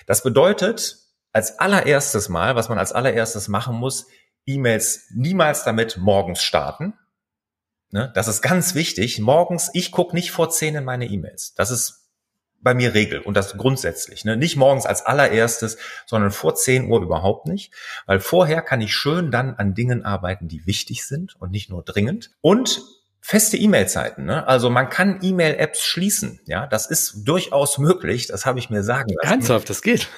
[0.06, 0.98] Das bedeutet,
[1.32, 4.08] als allererstes Mal, was man als allererstes machen muss,
[4.44, 6.94] E-Mails niemals damit morgens starten,
[7.94, 8.10] Ne?
[8.12, 9.20] Das ist ganz wichtig.
[9.20, 11.54] Morgens, ich gucke nicht vor zehn in meine E-Mails.
[11.54, 12.08] Das ist
[12.60, 14.24] bei mir Regel und das grundsätzlich.
[14.24, 14.36] Ne?
[14.36, 17.72] Nicht morgens als allererstes, sondern vor 10 Uhr überhaupt nicht,
[18.06, 21.84] weil vorher kann ich schön dann an Dingen arbeiten, die wichtig sind und nicht nur
[21.84, 22.32] dringend.
[22.40, 22.82] Und
[23.20, 24.24] feste E-Mail-Zeiten.
[24.24, 24.44] Ne?
[24.44, 26.40] Also man kann E-Mail-Apps schließen.
[26.46, 28.26] Ja, das ist durchaus möglich.
[28.26, 29.34] Das habe ich mir sagen lassen.
[29.34, 30.08] Ernsthaft, das geht.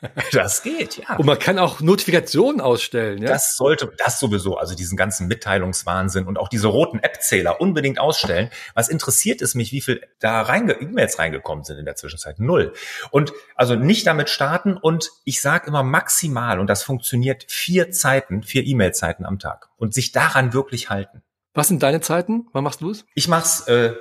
[0.32, 1.16] Das geht, ja.
[1.16, 3.28] Und man kann auch Notifikationen ausstellen, ja.
[3.28, 8.50] Das sollte, das sowieso, also diesen ganzen Mitteilungswahnsinn und auch diese roten App-Zähler unbedingt ausstellen.
[8.74, 12.38] Was interessiert es mich, wie viel da reinge E-Mails reingekommen sind in der Zwischenzeit?
[12.38, 12.72] Null.
[13.10, 18.42] Und also nicht damit starten und ich sage immer maximal, und das funktioniert, vier Zeiten,
[18.42, 19.68] vier E-Mail-Zeiten am Tag.
[19.76, 21.22] Und sich daran wirklich halten.
[21.54, 22.48] Was sind deine Zeiten?
[22.52, 23.04] Wann machst du es?
[23.14, 23.94] Ich mach's äh,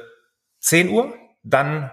[0.60, 1.92] 10 Uhr, dann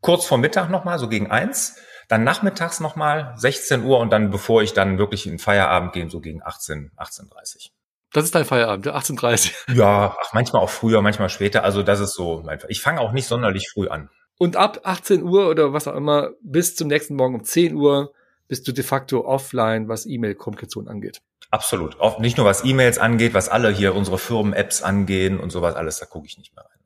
[0.00, 1.76] kurz vor Mittag nochmal, so gegen eins
[2.08, 6.20] dann nachmittags nochmal 16 Uhr und dann, bevor ich dann wirklich in Feierabend gehe, so
[6.20, 7.70] gegen 18, 18.30
[8.12, 11.64] das ist dein Feierabend, 18.30 Ja, ach, manchmal auch früher, manchmal später.
[11.64, 14.08] Also das ist so mein Ich fange auch nicht sonderlich früh an.
[14.38, 18.12] Und ab 18 Uhr oder was auch immer, bis zum nächsten Morgen um 10 Uhr
[18.46, 21.20] bist du de facto offline, was E-Mail-Kommunikation angeht.
[21.50, 22.00] Absolut.
[22.00, 25.98] Auch nicht nur was E-Mails angeht, was alle hier unsere Firmen-Apps angehen und sowas alles,
[25.98, 26.77] da gucke ich nicht mehr rein.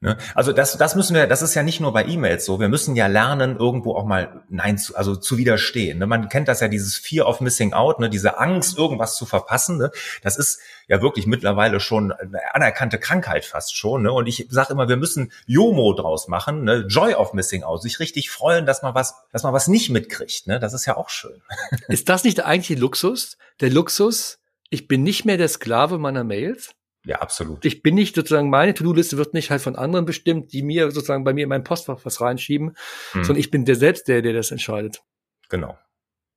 [0.00, 0.16] Ne?
[0.36, 2.60] Also das, das müssen wir, das ist ja nicht nur bei E-Mails so.
[2.60, 5.98] Wir müssen ja lernen, irgendwo auch mal Nein zu, also zu widerstehen.
[5.98, 6.06] Ne?
[6.06, 8.08] Man kennt das ja, dieses Fear of Missing Out, ne?
[8.08, 9.76] diese Angst, irgendwas zu verpassen.
[9.78, 9.90] Ne?
[10.22, 14.02] Das ist ja wirklich mittlerweile schon eine anerkannte Krankheit fast schon.
[14.02, 14.12] Ne?
[14.12, 16.86] Und ich sage immer, wir müssen Jomo draus machen, ne?
[16.88, 20.46] Joy of Missing Out, sich richtig freuen, dass man was, dass man was nicht mitkriegt.
[20.46, 20.60] Ne?
[20.60, 21.42] Das ist ja auch schön.
[21.88, 23.36] Ist das nicht eigentlich Luxus?
[23.60, 24.38] Der Luxus,
[24.70, 26.70] ich bin nicht mehr der Sklave meiner Mails?
[27.04, 27.64] Ja, absolut.
[27.64, 31.24] Ich bin nicht sozusagen, meine To-Do-Liste wird nicht halt von anderen bestimmt, die mir sozusagen
[31.24, 32.76] bei mir in mein Postfach was reinschieben,
[33.12, 33.24] hm.
[33.24, 35.02] sondern ich bin der selbst der, der das entscheidet.
[35.48, 35.78] Genau.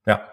[0.06, 0.28] Ja.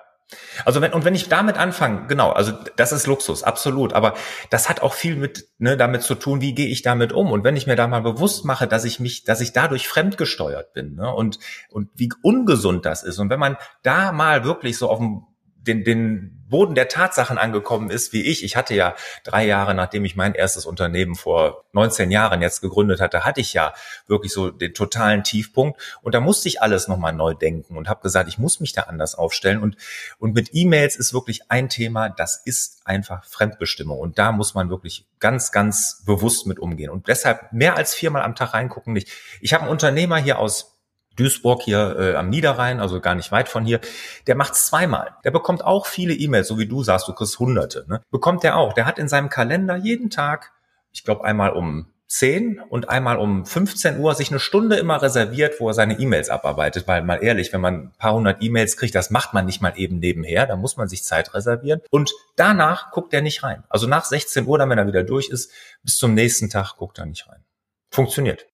[0.67, 3.95] Also wenn, und wenn ich damit anfange, genau, also das ist Luxus, absolut.
[3.95, 4.15] Aber
[4.51, 7.33] das hat auch viel mit, ne, damit zu tun, wie gehe ich damit um?
[7.33, 10.75] Und wenn ich mir da mal bewusst mache, dass ich mich, dass ich dadurch fremdgesteuert
[10.75, 11.39] bin, ne, und,
[11.71, 13.19] und wie ungesund das ist.
[13.19, 15.27] Und wenn man da mal wirklich so auf dem
[15.69, 18.43] den, den Boden der Tatsachen angekommen ist, wie ich.
[18.43, 23.01] Ich hatte ja drei Jahre, nachdem ich mein erstes Unternehmen vor 19 Jahren jetzt gegründet
[23.01, 23.75] hatte, hatte ich ja
[24.07, 25.81] wirklich so den totalen Tiefpunkt.
[26.03, 28.83] Und da musste ich alles nochmal neu denken und habe gesagt, ich muss mich da
[28.83, 29.63] anders aufstellen.
[29.63, 29.77] Und,
[30.19, 33.99] und mit E-Mails ist wirklich ein Thema, das ist einfach Fremdbestimmung.
[33.99, 36.91] Und da muss man wirklich ganz, ganz bewusst mit umgehen.
[36.91, 39.09] Und deshalb mehr als viermal am Tag reingucken nicht.
[39.41, 40.78] Ich habe einen Unternehmer hier aus
[41.19, 43.81] Duisburg hier äh, am Niederrhein, also gar nicht weit von hier,
[44.27, 45.17] der macht's zweimal.
[45.25, 47.85] Der bekommt auch viele E-Mails, so wie du sagst, du kriegst hunderte.
[47.89, 48.01] Ne?
[48.11, 48.73] Bekommt der auch.
[48.73, 50.53] Der hat in seinem Kalender jeden Tag,
[50.93, 55.61] ich glaube einmal um 10 und einmal um 15 Uhr sich eine Stunde immer reserviert,
[55.61, 56.89] wo er seine E-Mails abarbeitet.
[56.89, 59.75] Weil mal ehrlich, wenn man ein paar hundert E-Mails kriegt, das macht man nicht mal
[59.77, 61.83] eben nebenher, da muss man sich Zeit reservieren.
[61.91, 63.63] Und danach guckt er nicht rein.
[63.69, 65.53] Also nach 16 Uhr, dann wenn er wieder durch ist,
[65.83, 67.45] bis zum nächsten Tag guckt er nicht rein.
[67.91, 68.47] Funktioniert.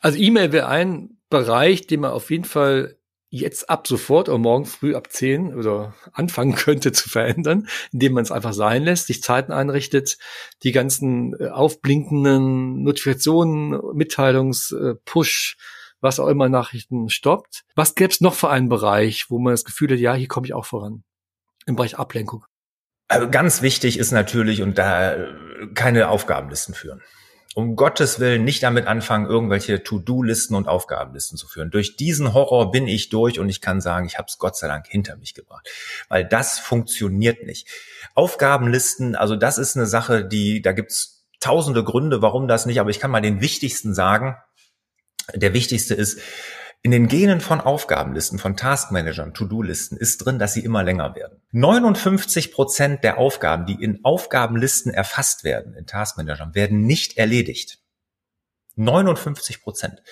[0.00, 2.98] Also E-Mail wäre ein Bereich, den man auf jeden Fall
[3.30, 8.22] jetzt ab sofort oder morgen früh ab 10 oder anfangen könnte zu verändern, indem man
[8.22, 10.18] es einfach sein lässt, sich Zeiten einrichtet,
[10.62, 15.56] die ganzen äh, aufblinkenden Notifikationen, Mitteilungs, äh, Push,
[16.00, 17.64] was auch immer Nachrichten stoppt.
[17.74, 20.46] Was gäbe es noch für einen Bereich, wo man das Gefühl hat, ja, hier komme
[20.46, 21.02] ich auch voran?
[21.66, 22.46] Im Bereich Ablenkung.
[23.08, 25.26] Also ganz wichtig ist natürlich, und da äh,
[25.74, 27.02] keine Aufgabenlisten führen
[27.58, 31.72] um Gottes Willen nicht damit anfangen, irgendwelche To-Do-Listen und Aufgabenlisten zu führen.
[31.72, 34.68] Durch diesen Horror bin ich durch und ich kann sagen, ich habe es Gott sei
[34.68, 35.68] Dank hinter mich gebracht,
[36.08, 37.66] weil das funktioniert nicht.
[38.14, 42.90] Aufgabenlisten, also das ist eine Sache, die da gibt's tausende Gründe, warum das nicht, aber
[42.90, 44.36] ich kann mal den wichtigsten sagen.
[45.34, 46.20] Der wichtigste ist,
[46.82, 51.42] In den Genen von Aufgabenlisten, von Taskmanagern, To-Do-Listen ist drin, dass sie immer länger werden.
[51.50, 57.80] 59 Prozent der Aufgaben, die in Aufgabenlisten erfasst werden, in Taskmanagern, werden nicht erledigt.
[58.76, 60.02] 59 Prozent.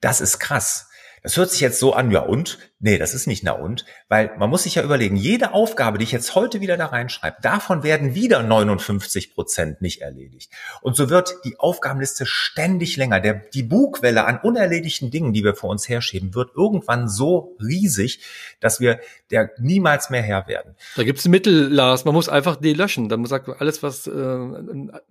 [0.00, 0.88] Das ist krass.
[1.22, 2.58] Das hört sich jetzt so an, ja und?
[2.80, 6.04] Nee, das ist nicht na und, weil man muss sich ja überlegen, jede Aufgabe, die
[6.04, 10.50] ich jetzt heute wieder da reinschreibe, davon werden wieder 59 Prozent nicht erledigt.
[10.80, 13.20] Und so wird die Aufgabenliste ständig länger.
[13.20, 18.24] Der, die Bugwelle an unerledigten Dingen, die wir vor uns herschieben, wird irgendwann so riesig,
[18.58, 18.98] dass wir
[19.30, 20.74] der niemals mehr Herr werden.
[20.96, 22.04] Da gibt's Mittel, Lars.
[22.04, 23.08] Man muss einfach die löschen.
[23.08, 24.38] Dann sagt alles, was äh,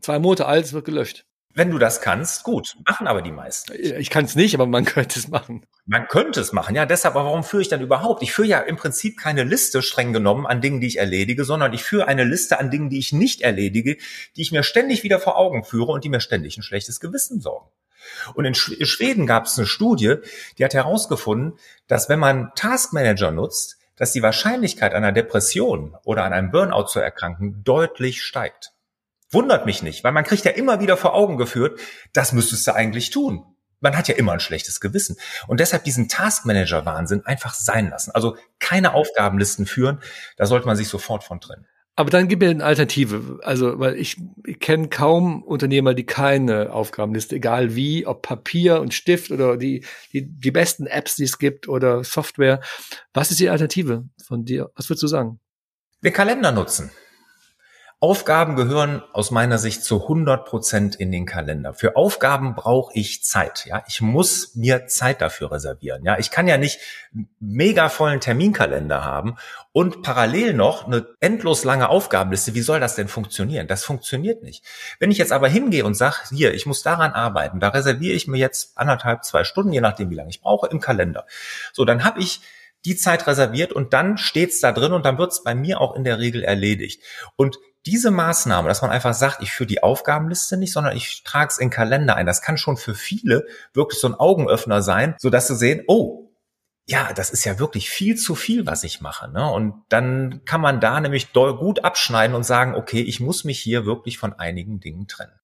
[0.02, 1.26] zwei Monate alt ist, wird gelöscht.
[1.54, 2.76] Wenn du das kannst, gut.
[2.88, 3.74] Machen aber die meisten.
[3.74, 3.94] Nicht.
[3.94, 5.66] Ich kann es nicht, aber man könnte es machen.
[5.86, 6.86] Man könnte es machen, ja.
[6.86, 8.24] Deshalb, aber warum führe ich dann überhaupt?
[8.24, 11.74] Ich führe ja im Prinzip keine Liste streng genommen an Dingen, die ich erledige, sondern
[11.74, 13.98] ich führe eine Liste an Dingen, die ich nicht erledige,
[14.36, 17.42] die ich mir ständig wieder vor Augen führe und die mir ständig ein schlechtes Gewissen
[17.42, 17.70] sorgen.
[18.34, 20.16] Und in Schweden gab es eine Studie,
[20.58, 26.34] die hat herausgefunden, dass wenn man Taskmanager nutzt, dass die Wahrscheinlichkeit einer Depression oder an
[26.34, 28.72] einem Burnout zu erkranken deutlich steigt.
[29.32, 31.80] Wundert mich nicht, weil man kriegt ja immer wieder vor Augen geführt,
[32.14, 33.46] das müsstest du eigentlich tun.
[33.80, 35.18] Man hat ja immer ein schlechtes Gewissen.
[35.48, 38.12] Und deshalb diesen Taskmanager-Wahnsinn einfach sein lassen.
[38.12, 40.00] Also keine Aufgabenlisten führen,
[40.38, 41.66] da sollte man sich sofort von trennen.
[41.96, 43.40] Aber dann gib mir eine Alternative.
[43.44, 48.94] Also, weil ich, ich kenne kaum Unternehmer, die keine Aufgabenliste, egal wie, ob Papier und
[48.94, 52.62] Stift oder die, die, die besten Apps, die es gibt oder Software.
[53.14, 54.72] Was ist die Alternative von dir?
[54.76, 55.40] Was würdest du sagen?
[56.02, 56.92] Wir Kalender nutzen.
[58.04, 61.76] Aufgaben gehören aus meiner Sicht zu 100 Prozent in den Kalender.
[61.76, 63.68] Für Aufgaben brauche ich Zeit.
[63.68, 66.04] Ja, ich muss mir Zeit dafür reservieren.
[66.04, 66.80] Ja, ich kann ja nicht
[67.40, 69.36] mega vollen Terminkalender haben
[69.72, 72.56] und parallel noch eine endlos lange Aufgabenliste.
[72.56, 73.68] Wie soll das denn funktionieren?
[73.68, 74.66] Das funktioniert nicht.
[74.98, 78.28] Wenn ich jetzt aber hingehe und sage, hier, ich muss daran arbeiten, da reserviere ich
[78.28, 81.28] mir jetzt anderthalb, zwei Stunden, je nachdem, wie lange ich brauche, im Kalender.
[81.72, 82.42] So, dann habe ich
[82.84, 86.04] die Zeit reserviert und dann steht's da drin und dann wird's bei mir auch in
[86.04, 87.04] der Regel erledigt.
[87.36, 91.50] Und diese Maßnahme, dass man einfach sagt, ich führe die Aufgabenliste nicht, sondern ich trage
[91.50, 95.30] es in Kalender ein, das kann schon für viele wirklich so ein Augenöffner sein, so
[95.30, 96.32] dass sie sehen, oh,
[96.88, 99.32] ja, das ist ja wirklich viel zu viel, was ich mache.
[99.32, 99.50] Ne?
[99.50, 103.86] Und dann kann man da nämlich gut abschneiden und sagen, okay, ich muss mich hier
[103.86, 105.41] wirklich von einigen Dingen trennen.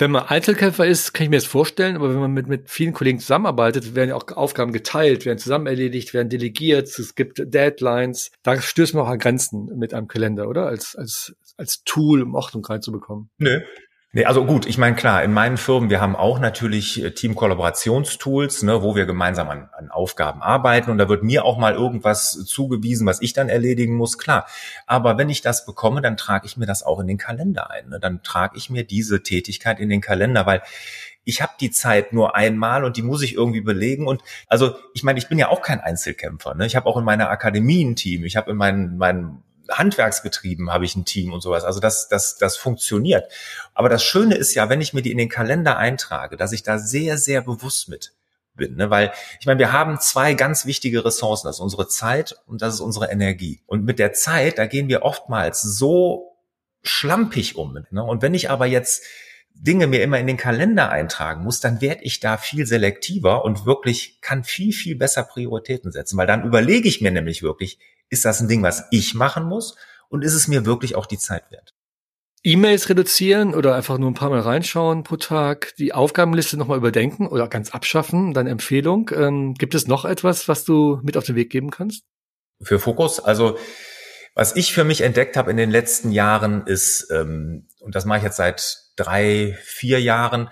[0.00, 2.94] Wenn man Einzelkämpfer ist, kann ich mir das vorstellen, aber wenn man mit, mit vielen
[2.94, 8.30] Kollegen zusammenarbeitet, werden ja auch Aufgaben geteilt, werden zusammen erledigt, werden delegiert, es gibt Deadlines.
[8.42, 10.66] Da stößt man auch an Grenzen mit einem Kalender, oder?
[10.66, 13.28] Als, als, als Tool, um Ordnung reinzubekommen.
[13.36, 13.60] Nö,
[14.24, 18.82] also gut, ich meine klar, in meinen Firmen, wir haben auch natürlich äh, Team-Kollaborationstools, ne,
[18.82, 23.06] wo wir gemeinsam an, an Aufgaben arbeiten und da wird mir auch mal irgendwas zugewiesen,
[23.06, 24.46] was ich dann erledigen muss, klar.
[24.86, 27.88] Aber wenn ich das bekomme, dann trage ich mir das auch in den Kalender ein.
[27.88, 28.00] Ne?
[28.00, 30.62] Dann trage ich mir diese Tätigkeit in den Kalender, weil
[31.24, 34.08] ich habe die Zeit nur einmal und die muss ich irgendwie belegen.
[34.08, 36.54] Und also ich meine, ich bin ja auch kein Einzelkämpfer.
[36.54, 36.66] Ne?
[36.66, 38.24] Ich habe auch in meiner Akademie ein Team.
[38.24, 41.64] Ich habe in meinen, meinen Handwerksbetrieben habe ich ein Team und sowas.
[41.64, 43.30] Also das, das, das funktioniert.
[43.74, 46.62] Aber das Schöne ist ja, wenn ich mir die in den Kalender eintrage, dass ich
[46.62, 48.12] da sehr, sehr bewusst mit
[48.60, 48.76] bin.
[48.76, 48.90] Ne?
[48.90, 51.48] Weil ich meine, wir haben zwei ganz wichtige Ressourcen.
[51.48, 53.62] Das ist unsere Zeit und das ist unsere Energie.
[53.66, 56.36] Und mit der Zeit, da gehen wir oftmals so
[56.82, 57.84] schlampig um.
[57.90, 58.04] Ne?
[58.04, 59.04] Und wenn ich aber jetzt
[59.54, 63.66] Dinge mir immer in den Kalender eintragen muss, dann werde ich da viel selektiver und
[63.66, 67.78] wirklich kann viel, viel besser Prioritäten setzen, weil dann überlege ich mir nämlich wirklich,
[68.10, 69.76] ist das ein Ding, was ich machen muss
[70.08, 71.74] und ist es mir wirklich auch die Zeit wert?
[72.42, 77.26] E-Mails reduzieren oder einfach nur ein paar Mal reinschauen pro Tag, die Aufgabenliste nochmal überdenken
[77.26, 79.10] oder ganz abschaffen, deine Empfehlung.
[79.14, 82.02] Ähm, gibt es noch etwas, was du mit auf den Weg geben kannst?
[82.62, 83.58] Für Fokus, also
[84.34, 88.18] was ich für mich entdeckt habe in den letzten Jahren ist, ähm, und das mache
[88.18, 90.48] ich jetzt seit drei, vier Jahren,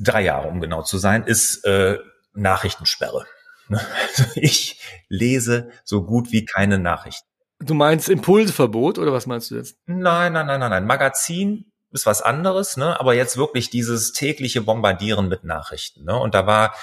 [0.00, 1.98] drei Jahre um genau zu sein, ist äh,
[2.34, 3.26] Nachrichtensperre.
[3.70, 7.26] Also ich lese so gut wie keine Nachrichten.
[7.60, 9.76] Du meinst Impulsverbot oder was meinst du jetzt?
[9.86, 10.86] Nein, nein, nein, nein, nein.
[10.86, 12.98] Magazin ist was anderes, ne?
[12.98, 16.04] Aber jetzt wirklich dieses tägliche Bombardieren mit Nachrichten.
[16.04, 16.18] Ne?
[16.18, 16.74] Und da war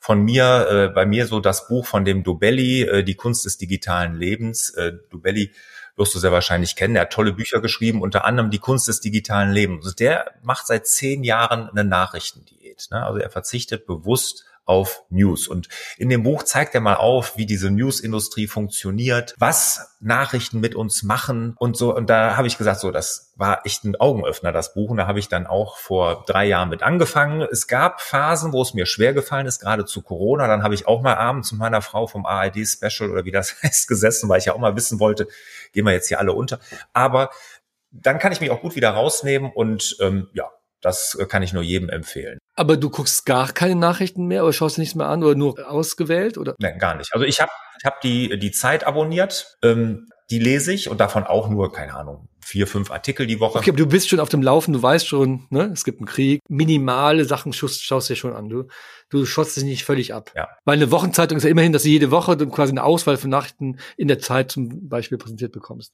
[0.00, 3.56] von mir, äh, bei mir so das Buch von dem Dubelli, äh, Die Kunst des
[3.56, 4.70] digitalen Lebens.
[4.70, 5.52] Äh, Dubelli
[5.96, 6.96] wirst du sehr wahrscheinlich kennen.
[6.96, 9.84] Er hat tolle Bücher geschrieben, unter anderem Die Kunst des digitalen Lebens.
[9.84, 12.88] Also der macht seit zehn Jahren eine Nachrichtendiät.
[12.90, 13.04] Ne?
[13.04, 15.48] Also er verzichtet bewusst auf News.
[15.48, 20.74] Und in dem Buch zeigt er mal auf, wie diese News-Industrie funktioniert, was Nachrichten mit
[20.74, 21.94] uns machen und so.
[21.94, 24.90] Und da habe ich gesagt, so, das war echt ein Augenöffner, das Buch.
[24.90, 27.42] Und da habe ich dann auch vor drei Jahren mit angefangen.
[27.42, 30.46] Es gab Phasen, wo es mir schwer gefallen ist, gerade zu Corona.
[30.46, 33.88] Dann habe ich auch mal abends mit meiner Frau vom ARD-Special oder wie das heißt
[33.88, 35.28] gesessen, weil ich ja auch mal wissen wollte,
[35.72, 36.58] gehen wir jetzt hier alle unter.
[36.92, 37.30] Aber
[37.90, 40.50] dann kann ich mich auch gut wieder rausnehmen und ähm, ja,
[40.84, 42.38] Das kann ich nur jedem empfehlen.
[42.56, 45.70] Aber du guckst gar keine Nachrichten mehr oder schaust du nichts mehr an oder nur
[45.70, 46.54] ausgewählt oder?
[46.58, 47.12] Nein, gar nicht.
[47.12, 49.56] Also ich habe ich hab die die Zeit abonniert.
[49.62, 53.58] Ähm, die lese ich und davon auch nur, keine Ahnung, vier, fünf Artikel die Woche.
[53.58, 56.06] Okay, aber du bist schon auf dem Laufen, du weißt schon, ne, es gibt einen
[56.06, 56.40] Krieg.
[56.48, 58.48] Minimale Sachen schaust, schaust dir schon an.
[58.48, 58.64] Du,
[59.10, 60.32] du schottest dich nicht völlig ab.
[60.34, 60.48] Ja.
[60.64, 63.78] Weil eine Wochenzeitung ist ja immerhin, dass du jede Woche quasi eine Auswahl von Nachrichten
[63.96, 65.92] in der Zeit zum Beispiel präsentiert bekommst.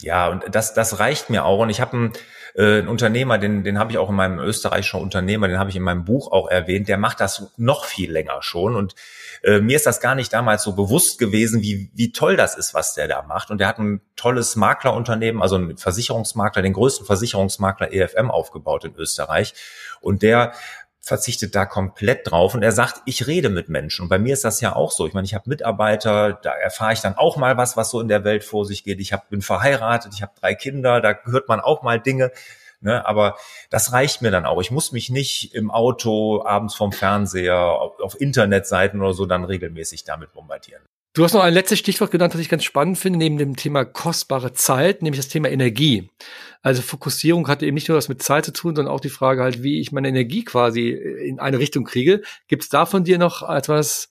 [0.00, 1.58] Ja, und das, das reicht mir auch.
[1.58, 2.12] Und ich habe einen,
[2.54, 5.76] äh, einen Unternehmer, den, den habe ich auch in meinem österreichischen Unternehmer, den habe ich
[5.76, 8.76] in meinem Buch auch erwähnt, der macht das noch viel länger schon.
[8.76, 8.94] Und
[9.42, 12.74] äh, mir ist das gar nicht damals so bewusst gewesen, wie, wie toll das ist,
[12.74, 13.50] was der da macht.
[13.50, 18.94] Und der hat ein tolles Maklerunternehmen, also ein Versicherungsmakler, den größten Versicherungsmakler EFM aufgebaut in
[18.94, 19.54] Österreich.
[20.00, 20.52] Und der
[21.08, 24.02] verzichtet da komplett drauf und er sagt, ich rede mit Menschen.
[24.02, 25.06] Und bei mir ist das ja auch so.
[25.06, 28.08] Ich meine, ich habe Mitarbeiter, da erfahre ich dann auch mal was, was so in
[28.08, 29.00] der Welt vor sich geht.
[29.00, 32.30] Ich hab, bin verheiratet, ich habe drei Kinder, da hört man auch mal Dinge.
[32.80, 33.36] Ne, aber
[33.70, 34.60] das reicht mir dann auch.
[34.60, 39.42] Ich muss mich nicht im Auto, abends vom Fernseher, auf, auf Internetseiten oder so dann
[39.42, 40.82] regelmäßig damit bombardieren.
[41.18, 43.84] Du hast noch ein letztes Stichwort genannt, das ich ganz spannend finde, neben dem Thema
[43.84, 46.08] kostbare Zeit, nämlich das Thema Energie.
[46.62, 49.42] Also Fokussierung hatte eben nicht nur was mit Zeit zu tun, sondern auch die Frage
[49.42, 52.22] halt, wie ich meine Energie quasi in eine Richtung kriege.
[52.46, 54.10] Gibt es da von dir noch etwas,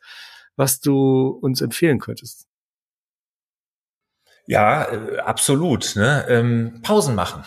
[0.58, 2.46] was du uns empfehlen könntest?
[4.46, 5.96] Ja, äh, absolut.
[5.96, 6.26] Ne?
[6.28, 7.46] Ähm, Pausen machen.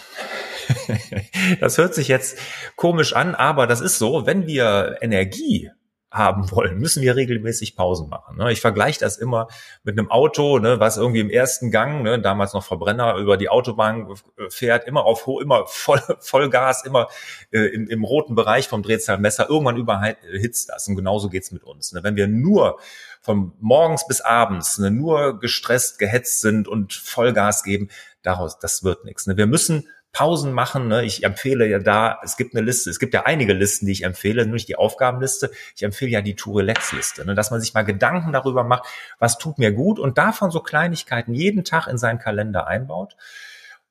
[1.60, 2.38] das hört sich jetzt
[2.76, 5.70] komisch an, aber das ist so, wenn wir Energie
[6.10, 8.36] haben wollen, müssen wir regelmäßig Pausen machen.
[8.36, 8.50] Ne?
[8.50, 9.46] Ich vergleiche das immer
[9.84, 13.48] mit einem Auto, ne, was irgendwie im ersten Gang, ne, damals noch Verbrenner, über die
[13.48, 14.12] Autobahn
[14.48, 17.08] fährt, immer auf immer voll, Vollgas, immer
[17.52, 19.48] äh, im, im roten Bereich vom Drehzahlmesser.
[19.48, 20.88] Irgendwann überhitzt das.
[20.88, 21.92] Und genauso geht's mit uns.
[21.92, 22.02] Ne?
[22.02, 22.80] Wenn wir nur
[23.20, 27.88] von morgens bis abends ne, nur gestresst, gehetzt sind und Vollgas geben,
[28.22, 29.26] daraus, das wird nichts.
[29.26, 29.36] Ne?
[29.36, 30.88] Wir müssen Pausen machen.
[30.88, 31.04] Ne?
[31.04, 34.02] Ich empfehle ja da, es gibt eine Liste, es gibt ja einige Listen, die ich
[34.02, 35.50] empfehle, nur nicht die Aufgabenliste.
[35.76, 37.34] Ich empfehle ja die Tour-Relax-Liste, ne?
[37.34, 38.84] dass man sich mal Gedanken darüber macht,
[39.18, 43.16] was tut mir gut und davon so Kleinigkeiten jeden Tag in seinen Kalender einbaut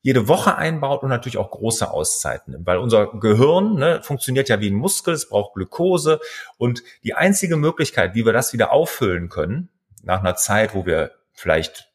[0.01, 4.62] jede Woche einbaut und natürlich auch große Auszeiten nimmt, weil unser Gehirn ne, funktioniert ja
[4.62, 6.19] wie ein Muskel, es braucht Glukose
[6.58, 9.69] und die einzige Möglichkeit, wie wir das wieder auffüllen können,
[10.03, 11.91] nach einer Zeit, wo wir vielleicht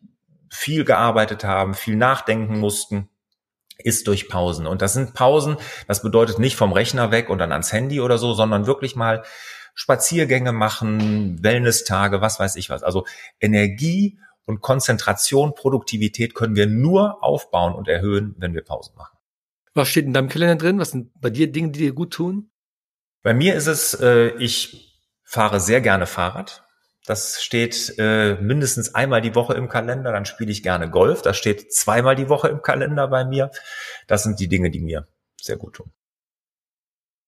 [0.50, 3.08] viel gearbeitet haben, viel nachdenken mussten,
[3.84, 4.66] ist durch Pausen.
[4.66, 8.18] Und das sind Pausen, das bedeutet nicht vom Rechner weg und dann ans Handy oder
[8.18, 9.22] so, sondern wirklich mal
[9.74, 12.82] Spaziergänge machen, Wellness-Tage, was weiß ich was.
[12.82, 13.06] Also
[13.40, 19.16] Energie und Konzentration, Produktivität können wir nur aufbauen und erhöhen, wenn wir Pausen machen.
[19.74, 20.78] Was steht in deinem Kalender drin?
[20.78, 22.50] Was sind bei dir Dinge, die dir gut tun?
[23.22, 26.63] Bei mir ist es, äh, ich fahre sehr gerne Fahrrad.
[27.06, 30.10] Das steht äh, mindestens einmal die Woche im Kalender.
[30.10, 31.20] Dann spiele ich gerne Golf.
[31.20, 33.50] Das steht zweimal die Woche im Kalender bei mir.
[34.06, 35.06] Das sind die Dinge, die mir
[35.40, 35.92] sehr gut tun.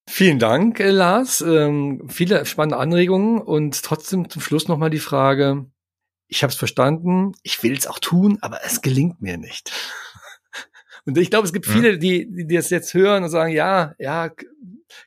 [0.08, 1.42] Vielen Dank, äh, Lars.
[1.42, 5.66] Ähm, viele spannende Anregungen und trotzdem zum Schluss nochmal die Frage,
[6.28, 9.72] ich habe es verstanden, ich will es auch tun, aber es gelingt mir nicht.
[11.04, 11.72] Und ich glaube, es gibt hm.
[11.72, 14.32] viele, die, die das jetzt hören und sagen, ja, ja,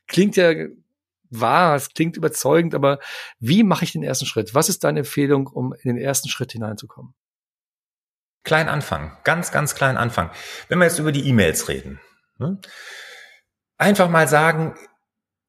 [0.06, 0.54] klingt ja
[1.30, 2.98] wahr, es klingt überzeugend, aber
[3.38, 4.54] wie mache ich den ersten Schritt?
[4.54, 7.14] Was ist deine Empfehlung, um in den ersten Schritt hineinzukommen?
[8.42, 10.30] Klein anfangen, ganz, ganz klein anfangen.
[10.68, 12.00] Wenn wir jetzt über die E-Mails reden,
[12.38, 12.58] ne?
[13.76, 14.74] einfach mal sagen,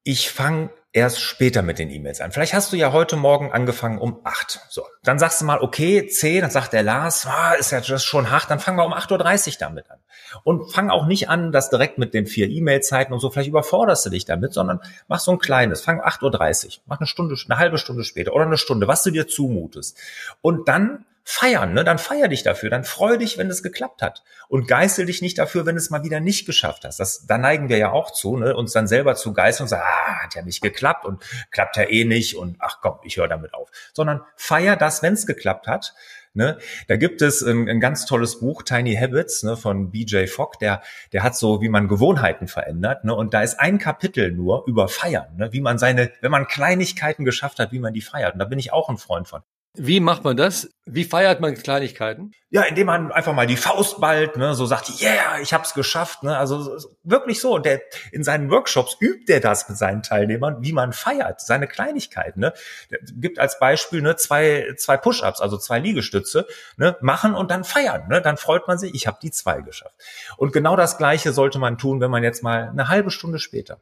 [0.04, 2.32] ich fange erst später mit den E-Mails an.
[2.32, 4.60] Vielleicht hast du ja heute Morgen angefangen um acht.
[4.68, 8.04] So, dann sagst du mal, okay, zehn, dann sagt der Lars, ah, ist ja das
[8.04, 9.98] schon hart, dann fangen wir um 8.30 Uhr damit an.
[10.44, 14.04] Und fang auch nicht an, das direkt mit den vier E-Mail-Zeiten und so, vielleicht überforderst
[14.04, 17.58] du dich damit, sondern mach so ein kleines, fang 8.30 Uhr, mach eine Stunde, eine
[17.58, 19.96] halbe Stunde später oder eine Stunde, was du dir zumutest.
[20.42, 21.84] Und dann feiern, ne?
[21.84, 25.38] Dann feier dich dafür, dann freu dich, wenn es geklappt hat und geißel dich nicht
[25.38, 26.98] dafür, wenn es mal wieder nicht geschafft hast.
[26.98, 28.56] Das, da neigen wir ja auch zu, ne?
[28.56, 31.84] uns dann selber zu geißeln und sagen, ah, hat ja nicht geklappt und klappt ja
[31.84, 33.68] eh nicht und ach komm, ich höre damit auf.
[33.92, 35.94] Sondern feier das, wenn es geklappt hat.
[36.34, 36.58] Ne?
[36.88, 40.82] Da gibt es ein, ein ganz tolles Buch, Tiny Habits, ne, von BJ Fogg, der,
[41.12, 43.04] der hat so, wie man Gewohnheiten verändert.
[43.04, 43.14] Ne?
[43.14, 45.52] Und da ist ein Kapitel nur über Feiern, ne?
[45.52, 48.32] wie man seine, wenn man Kleinigkeiten geschafft hat, wie man die feiert.
[48.32, 49.42] Und da bin ich auch ein Freund von.
[49.74, 50.68] Wie macht man das?
[50.84, 52.32] Wie feiert man Kleinigkeiten?
[52.50, 56.22] Ja, indem man einfach mal die Faust ballt, ne, so sagt, yeah, ich hab's geschafft,
[56.24, 57.56] ne, also wirklich so.
[57.58, 57.80] Der
[58.10, 62.40] in seinen Workshops übt er das mit seinen Teilnehmern, wie man feiert, seine Kleinigkeiten.
[62.40, 62.52] Ne,
[62.90, 67.64] der gibt als Beispiel ne zwei zwei Push-ups, also zwei Liegestütze, ne, machen und dann
[67.64, 69.96] feiern, ne, dann freut man sich, ich habe die zwei geschafft.
[70.36, 73.80] Und genau das Gleiche sollte man tun, wenn man jetzt mal eine halbe Stunde später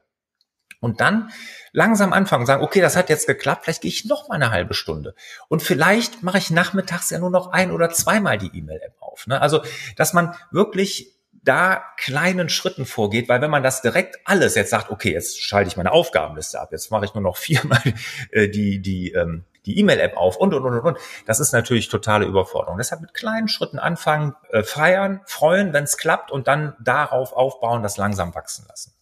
[0.80, 1.30] und dann
[1.72, 4.50] langsam anfangen und sagen, okay, das hat jetzt geklappt, vielleicht gehe ich noch mal eine
[4.50, 5.14] halbe Stunde.
[5.48, 9.26] Und vielleicht mache ich nachmittags ja nur noch ein oder zweimal die E-Mail-App auf.
[9.26, 9.40] Ne?
[9.40, 9.62] Also,
[9.96, 14.90] dass man wirklich da kleinen Schritten vorgeht, weil wenn man das direkt alles jetzt sagt,
[14.90, 17.82] okay, jetzt schalte ich meine Aufgabenliste ab, jetzt mache ich nur noch viermal
[18.30, 20.98] äh, die die ähm, die E-Mail-App auf und und und und.
[21.26, 22.78] Das ist natürlich totale Überforderung.
[22.78, 27.82] Deshalb mit kleinen Schritten anfangen, äh, feiern, freuen, wenn es klappt und dann darauf aufbauen,
[27.82, 28.94] das langsam wachsen lassen.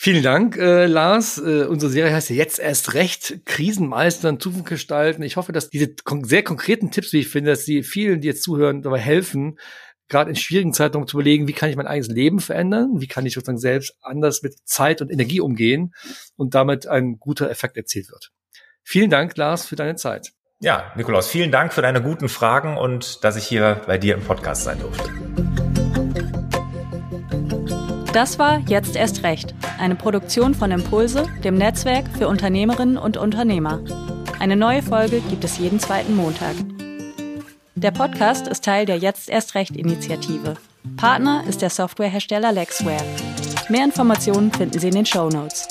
[0.00, 1.38] Vielen Dank, äh, Lars.
[1.38, 5.24] Äh, unsere Serie heißt ja jetzt erst recht Krisenmeistern, Zukunft gestalten.
[5.24, 8.28] Ich hoffe, dass diese kon sehr konkreten Tipps, wie ich finde, dass sie vielen, die
[8.28, 9.58] jetzt zuhören, dabei helfen,
[10.06, 13.26] gerade in schwierigen Zeiten zu überlegen, wie kann ich mein eigenes Leben verändern, wie kann
[13.26, 15.92] ich sozusagen selbst anders mit Zeit und Energie umgehen
[16.36, 18.30] und damit ein guter Effekt erzielt wird.
[18.84, 20.30] Vielen Dank, Lars, für deine Zeit.
[20.60, 24.22] Ja, Nikolaus, vielen Dank für deine guten Fragen und dass ich hier bei dir im
[24.22, 25.47] Podcast sein durfte.
[28.12, 33.80] Das war Jetzt erst recht, eine Produktion von Impulse, dem Netzwerk für Unternehmerinnen und Unternehmer.
[34.38, 36.54] Eine neue Folge gibt es jeden zweiten Montag.
[37.74, 40.54] Der Podcast ist Teil der Jetzt erst recht Initiative.
[40.96, 43.04] Partner ist der Softwarehersteller Lexware.
[43.68, 45.68] Mehr Informationen finden Sie in den Show Notes.